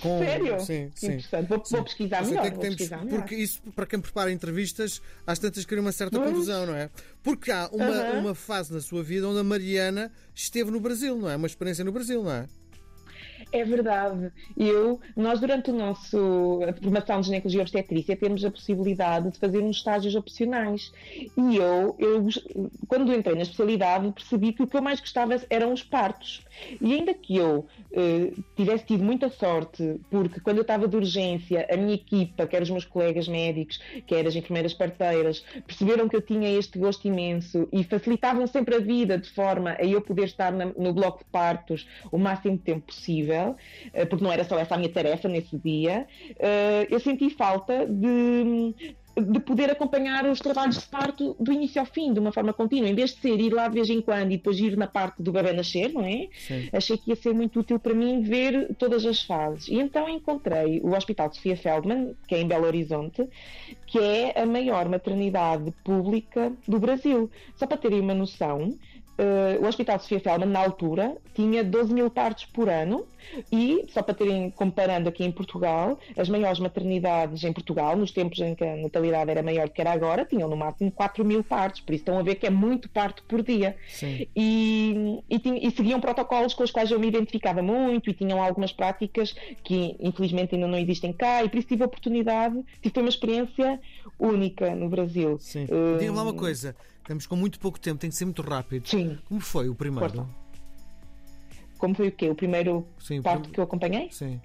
Com... 0.00 0.18
Sério? 0.18 0.60
Sim, 0.60 0.90
sim. 0.94 1.18
Vou, 1.48 1.64
sim. 1.64 1.76
vou 1.76 1.84
pesquisar 1.84 2.24
melhor. 2.24 2.42
Que 2.44 2.50
temos, 2.50 2.76
pesquisar 2.76 3.06
porque 3.06 3.34
isso, 3.34 3.60
para 3.74 3.86
quem 3.86 4.00
prepara 4.00 4.32
entrevistas, 4.32 5.00
às 5.26 5.38
tantas 5.38 5.64
cria 5.64 5.80
uma 5.80 5.92
certa 5.92 6.18
mas... 6.18 6.28
confusão, 6.28 6.66
não 6.66 6.74
é? 6.74 6.90
Porque 7.22 7.50
há 7.50 7.68
uma, 7.72 7.86
uh 7.86 7.92
-huh. 7.92 8.18
uma 8.20 8.34
fase 8.34 8.72
na 8.72 8.80
sua 8.80 9.02
vida 9.02 9.28
onde 9.28 9.38
a 9.38 9.44
Mariana 9.44 10.10
esteve 10.34 10.70
no 10.70 10.80
Brasil, 10.80 11.16
não 11.16 11.30
é? 11.30 11.36
Uma 11.36 11.46
experiência 11.46 11.84
no 11.84 11.92
Brasil, 11.92 12.22
não 12.22 12.32
é? 12.32 12.46
É 13.52 13.64
verdade. 13.64 14.32
Eu, 14.56 15.00
nós, 15.16 15.40
durante 15.40 15.70
o 15.70 15.74
nosso 15.74 16.60
a 16.68 16.72
formação 16.72 17.20
de 17.20 17.26
ginecologia 17.26 17.62
obstetrícia, 17.62 18.16
temos 18.16 18.44
a 18.44 18.50
possibilidade 18.50 19.30
de 19.30 19.38
fazer 19.38 19.58
uns 19.60 19.76
estágios 19.76 20.14
opcionais. 20.14 20.92
E 21.36 21.56
eu, 21.56 21.96
eu, 21.98 22.26
quando 22.88 23.12
entrei 23.14 23.34
na 23.34 23.42
especialidade, 23.42 24.10
percebi 24.12 24.52
que 24.52 24.62
o 24.62 24.66
que 24.66 24.76
eu 24.76 24.82
mais 24.82 25.00
gostava 25.00 25.34
eram 25.50 25.72
os 25.72 25.82
partos. 25.82 26.44
E 26.80 26.94
ainda 26.94 27.14
que 27.14 27.36
eu 27.36 27.66
eh, 27.92 28.32
tivesse 28.56 28.86
tido 28.86 29.02
muita 29.02 29.28
sorte, 29.28 30.00
porque 30.10 30.40
quando 30.40 30.58
eu 30.58 30.62
estava 30.62 30.86
de 30.86 30.96
urgência, 30.96 31.66
a 31.70 31.76
minha 31.76 31.94
equipa, 31.94 32.46
quer 32.46 32.62
os 32.62 32.70
meus 32.70 32.84
colegas 32.84 33.28
médicos, 33.28 33.80
quer 34.06 34.26
as 34.26 34.36
enfermeiras 34.36 34.74
parteiras, 34.74 35.44
perceberam 35.66 36.08
que 36.08 36.16
eu 36.16 36.22
tinha 36.22 36.48
este 36.58 36.78
gosto 36.78 37.06
imenso 37.06 37.68
e 37.72 37.82
facilitavam 37.84 38.46
sempre 38.46 38.76
a 38.76 38.78
vida 38.78 39.18
de 39.18 39.28
forma 39.30 39.76
a 39.78 39.84
eu 39.84 40.00
poder 40.00 40.24
estar 40.24 40.52
na, 40.52 40.66
no 40.66 40.92
bloco 40.92 41.18
de 41.18 41.30
partos 41.30 41.88
o 42.12 42.18
máximo 42.18 42.56
de 42.56 42.62
tempo 42.62 42.86
possível 42.86 43.23
possível, 43.24 43.56
eh, 43.92 44.04
porque 44.04 44.24
não 44.24 44.32
era 44.32 44.44
só 44.44 44.58
essa 44.58 44.74
a 44.74 44.78
minha 44.78 44.90
tarefa 44.90 45.28
nesse 45.28 45.56
dia, 45.56 46.06
eh, 46.38 46.86
eu 46.90 47.00
senti 47.00 47.30
falta 47.30 47.86
de 47.86 48.74
de 49.16 49.38
poder 49.38 49.70
acompanhar 49.70 50.26
os 50.26 50.40
trabalhos 50.40 50.76
de 50.76 50.86
parto 50.86 51.36
do 51.38 51.52
início 51.52 51.80
ao 51.80 51.86
fim, 51.86 52.12
de 52.12 52.18
uma 52.18 52.32
forma 52.32 52.52
contínua, 52.52 52.88
em 52.88 52.94
vez 52.94 53.14
de 53.14 53.20
ser 53.20 53.40
ir 53.40 53.52
lá 53.52 53.68
de 53.68 53.74
vez 53.74 53.88
em 53.88 54.00
quando 54.00 54.32
e 54.32 54.36
depois 54.36 54.58
ir 54.58 54.76
na 54.76 54.88
parte 54.88 55.22
do 55.22 55.30
bebê 55.30 55.52
nascer, 55.52 55.92
não 55.92 56.02
é? 56.02 56.28
Sim. 56.36 56.68
Achei 56.72 56.98
que 56.98 57.10
ia 57.10 57.16
ser 57.16 57.32
muito 57.32 57.60
útil 57.60 57.78
para 57.78 57.94
mim 57.94 58.22
ver 58.22 58.74
todas 58.76 59.06
as 59.06 59.22
fases. 59.22 59.68
E 59.68 59.76
então 59.76 60.08
encontrei 60.08 60.80
o 60.80 60.96
Hospital 60.96 61.28
de 61.28 61.36
Sofia 61.36 61.56
Feldman, 61.56 62.16
que 62.26 62.34
é 62.34 62.40
em 62.40 62.48
Belo 62.48 62.66
Horizonte, 62.66 63.28
que 63.86 64.00
é 64.00 64.40
a 64.40 64.44
maior 64.44 64.88
maternidade 64.88 65.72
pública 65.84 66.52
do 66.66 66.80
Brasil. 66.80 67.30
Só 67.54 67.68
para 67.68 67.76
terem 67.76 68.00
uma 68.00 68.14
noção, 68.14 68.76
Uh, 69.16 69.62
o 69.62 69.68
Hospital 69.68 70.00
Sofia 70.00 70.18
Feldman, 70.18 70.50
na 70.50 70.60
altura, 70.60 71.16
tinha 71.34 71.62
12 71.62 71.94
mil 71.94 72.10
partos 72.10 72.46
por 72.46 72.68
ano 72.68 73.06
e, 73.50 73.86
só 73.88 74.02
para 74.02 74.14
terem, 74.14 74.50
comparando 74.50 75.08
aqui 75.08 75.24
em 75.24 75.30
Portugal, 75.30 75.98
as 76.16 76.28
maiores 76.28 76.58
maternidades 76.58 77.44
em 77.44 77.52
Portugal, 77.52 77.96
nos 77.96 78.10
tempos 78.10 78.40
em 78.40 78.54
que 78.54 78.64
a 78.64 78.76
natalidade 78.76 79.30
era 79.30 79.42
maior 79.42 79.68
do 79.68 79.72
que 79.72 79.80
era 79.80 79.92
agora, 79.92 80.24
tinham 80.24 80.48
no 80.48 80.56
máximo 80.56 80.90
4 80.90 81.24
mil 81.24 81.44
partos, 81.44 81.80
por 81.80 81.92
isso 81.92 82.02
estão 82.02 82.18
a 82.18 82.22
ver 82.22 82.34
que 82.34 82.46
é 82.46 82.50
muito 82.50 82.88
parto 82.88 83.22
por 83.28 83.42
dia. 83.42 83.76
E, 84.34 85.22
e, 85.30 85.66
e, 85.66 85.70
seguiam 85.70 86.00
protocolos 86.00 86.52
com 86.52 86.64
os 86.64 86.70
quais 86.72 86.90
eu 86.90 86.98
me 86.98 87.06
identificava 87.06 87.62
muito 87.62 88.10
e 88.10 88.14
tinham 88.14 88.42
algumas 88.42 88.72
práticas 88.72 89.34
que, 89.62 89.96
infelizmente, 90.00 90.54
ainda 90.54 90.66
não 90.66 90.78
existem 90.78 91.12
cá 91.12 91.44
e 91.44 91.48
por 91.48 91.58
isso 91.58 91.68
tive 91.68 91.84
a 91.84 91.86
oportunidade, 91.86 92.60
tive 92.82 92.98
uma 92.98 93.08
experiência 93.08 93.80
única 94.18 94.74
no 94.74 94.88
Brasil. 94.88 95.38
Sim. 95.38 95.64
Uh, 95.64 95.98
Diga-me 95.98 96.16
lá 96.16 96.22
uma 96.22 96.34
coisa. 96.34 96.74
Estamos 97.04 97.26
com 97.26 97.36
muito 97.36 97.60
pouco 97.60 97.78
tempo, 97.78 98.00
tem 98.00 98.08
que 98.08 98.16
ser 98.16 98.24
muito 98.24 98.40
rápido. 98.40 98.88
Sim. 98.88 99.18
Como 99.28 99.38
foi 99.38 99.68
o 99.68 99.74
primeiro? 99.74 100.10
Corta. 100.10 100.26
Como 101.76 101.94
foi 101.94 102.08
o 102.08 102.12
quê? 102.12 102.30
O 102.30 102.34
primeiro 102.34 102.88
Sim, 102.98 103.20
parto 103.20 103.50
que 103.50 103.60
eu 103.60 103.64
acompanhei? 103.64 104.10
Sim. 104.10 104.40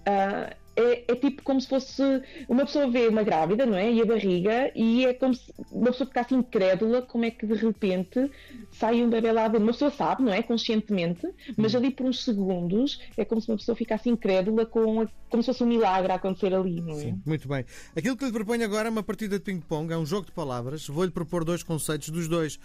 Uh, 0.00 0.54
é, 0.78 1.04
é, 1.08 1.14
tipo 1.16 1.42
como 1.42 1.60
se 1.60 1.68
fosse 1.68 2.02
uma 2.48 2.64
pessoa 2.64 2.88
vê 2.88 3.08
uma 3.08 3.24
grávida, 3.24 3.66
não 3.66 3.76
é? 3.76 3.92
E 3.92 4.00
a 4.00 4.04
barriga, 4.04 4.70
e 4.76 5.04
é 5.04 5.12
como 5.12 5.34
se 5.34 5.52
uma 5.72 5.90
pessoa 5.90 6.06
ficasse 6.06 6.34
incrédula 6.34 7.02
como 7.02 7.24
é 7.24 7.30
que 7.30 7.44
de 7.44 7.54
repente 7.54 8.30
sai 8.70 9.02
um 9.02 9.10
bebê 9.10 9.32
lá 9.32 9.48
dentro. 9.48 9.64
Uma 9.64 9.72
pessoa 9.72 9.90
sabe, 9.90 10.22
não 10.22 10.32
é? 10.32 10.42
Conscientemente, 10.42 11.26
mas 11.56 11.74
ali 11.74 11.90
por 11.90 12.06
uns 12.06 12.24
segundos 12.24 13.00
é 13.16 13.24
como 13.24 13.40
se 13.40 13.50
uma 13.50 13.56
pessoa 13.56 13.74
ficasse 13.74 14.08
incrédula 14.08 14.64
com 14.64 15.00
a, 15.00 15.08
como 15.28 15.42
se 15.42 15.48
fosse 15.48 15.64
um 15.64 15.66
milagre 15.66 16.12
a 16.12 16.14
acontecer 16.14 16.54
ali, 16.54 16.80
não 16.80 16.92
é? 16.92 17.02
Sim, 17.02 17.22
muito 17.26 17.48
bem. 17.48 17.64
Aquilo 17.96 18.16
que 18.16 18.24
lhe 18.24 18.32
proponho 18.32 18.64
agora 18.64 18.88
é 18.88 18.90
uma 18.90 19.02
partida 19.02 19.36
de 19.36 19.44
ping-pong, 19.44 19.92
é 19.92 19.98
um 19.98 20.06
jogo 20.06 20.26
de 20.26 20.32
palavras. 20.32 20.86
Vou-lhe 20.86 21.10
propor 21.10 21.44
dois 21.44 21.64
conceitos 21.64 22.10
dos 22.10 22.28
dois. 22.28 22.58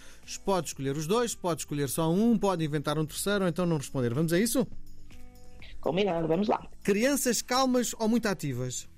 Pode 0.44 0.68
escolher 0.68 0.96
os 0.96 1.06
dois, 1.06 1.34
pode 1.34 1.62
escolher 1.62 1.88
só 1.88 2.12
um, 2.12 2.38
pode 2.38 2.64
inventar 2.64 2.96
um 2.96 3.04
terceiro 3.04 3.44
ou 3.44 3.48
então 3.48 3.66
não 3.66 3.76
responder. 3.76 4.14
Vamos 4.14 4.32
a 4.32 4.38
isso? 4.38 4.66
Combinado, 5.84 6.26
vamos 6.26 6.48
lá. 6.48 6.66
Crianças 6.82 7.42
calmas 7.42 7.94
ou 7.98 8.08
muito 8.08 8.26
ativas? 8.26 8.88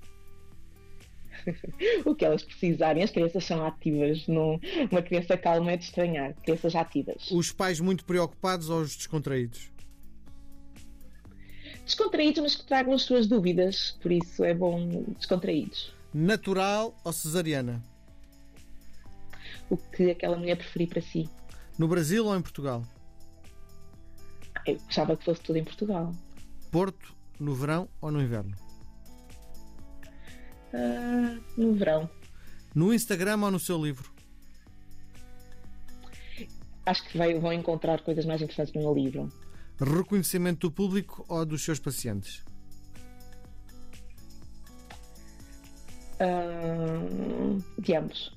o 2.07 2.15
que 2.15 2.25
elas 2.25 2.45
precisarem, 2.45 3.03
as 3.03 3.11
crianças 3.11 3.45
são 3.45 3.67
ativas. 3.67 4.25
Não... 4.29 4.61
Uma 4.89 5.03
criança 5.03 5.37
calma 5.37 5.73
é 5.73 5.77
de 5.77 5.83
estranhar. 5.83 6.33
Crianças 6.45 6.77
ativas. 6.77 7.29
Os 7.33 7.51
pais 7.51 7.81
muito 7.81 8.05
preocupados 8.05 8.71
ou 8.71 8.83
os 8.83 8.95
descontraídos? 8.95 9.69
Descontraídos, 11.85 12.41
mas 12.41 12.55
que 12.55 12.65
tragam 12.65 12.93
as 12.93 13.03
suas 13.03 13.27
dúvidas. 13.27 13.99
Por 14.01 14.13
isso 14.13 14.45
é 14.45 14.55
bom 14.55 15.03
descontraídos. 15.19 15.93
Natural 16.15 16.97
ou 17.03 17.13
cesariana? 17.13 17.83
O 19.69 19.77
que 19.77 20.13
aquela 20.13 20.37
mulher 20.37 20.57
preferir 20.57 20.89
para 20.89 21.03
si. 21.03 21.29
No 21.77 21.89
Brasil 21.89 22.25
ou 22.27 22.37
em 22.37 22.41
Portugal? 22.41 22.85
Eu 24.65 24.79
gostava 24.79 25.17
que 25.17 25.25
fosse 25.25 25.41
tudo 25.41 25.59
em 25.59 25.65
Portugal. 25.65 26.15
Porto, 26.71 27.15
no 27.39 27.55
verão 27.55 27.89
ou 28.01 28.11
no 28.11 28.21
inverno? 28.21 28.57
Uh, 30.73 31.43
no 31.57 31.75
verão. 31.75 32.11
No 32.75 32.93
Instagram 32.93 33.41
ou 33.43 33.51
no 33.51 33.59
seu 33.59 33.83
livro? 33.83 34.11
Acho 36.85 37.05
que 37.09 37.19
vai, 37.19 37.39
vão 37.39 37.53
encontrar 37.53 38.03
coisas 38.03 38.25
mais 38.25 38.41
interessantes 38.41 38.75
no 38.75 38.83
meu 38.83 38.95
livro. 38.95 39.29
Reconhecimento 39.81 40.69
do 40.69 40.73
público 40.73 41.25
ou 41.29 41.45
dos 41.45 41.63
seus 41.63 41.79
pacientes? 41.79 42.45
Uh, 46.21 47.63
de 47.79 47.95
ambos. 47.95 48.37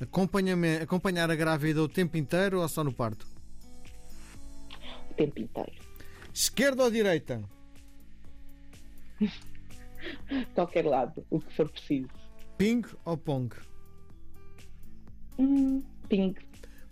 Acompanhar 0.00 1.30
a 1.30 1.34
grávida 1.34 1.82
o 1.82 1.88
tempo 1.88 2.16
inteiro 2.16 2.60
ou 2.60 2.68
só 2.68 2.82
no 2.82 2.92
parto? 2.92 3.26
O 5.10 5.14
tempo 5.14 5.38
inteiro. 5.38 5.72
Esquerda 6.32 6.84
ou 6.84 6.90
direita? 6.90 7.42
Qualquer 10.54 10.86
lado, 10.86 11.24
o 11.30 11.40
que 11.40 11.54
for 11.54 11.68
preciso. 11.68 12.08
Ping 12.56 12.82
ou 13.04 13.16
pong? 13.16 13.54
Hum, 15.38 15.82
ping. 16.08 16.34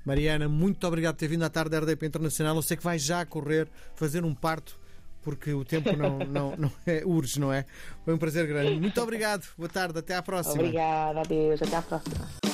Mariana, 0.04 0.48
muito 0.48 0.86
obrigado 0.86 1.14
por 1.14 1.20
ter 1.20 1.28
vindo 1.28 1.44
à 1.44 1.50
tarde 1.50 1.70
da 1.70 1.80
RDP 1.80 2.06
Internacional. 2.06 2.56
Eu 2.56 2.62
sei 2.62 2.76
que 2.76 2.82
vai 2.82 2.98
já 2.98 3.24
correr 3.26 3.68
fazer 3.94 4.24
um 4.24 4.34
parto 4.34 4.80
porque 5.22 5.52
o 5.52 5.64
tempo 5.64 5.94
não, 5.94 6.18
não, 6.24 6.56
não 6.56 6.72
é 6.86 7.02
urge, 7.04 7.38
não 7.38 7.52
é? 7.52 7.66
Foi 8.04 8.14
um 8.14 8.18
prazer 8.18 8.46
grande. 8.46 8.80
Muito 8.80 9.00
obrigado. 9.02 9.46
Boa 9.56 9.68
tarde, 9.68 9.98
até 9.98 10.14
à 10.14 10.22
próxima. 10.22 10.54
Obrigada, 10.54 11.20
adeus, 11.20 11.60
até 11.60 11.76
à 11.76 11.82
próxima. 11.82 12.47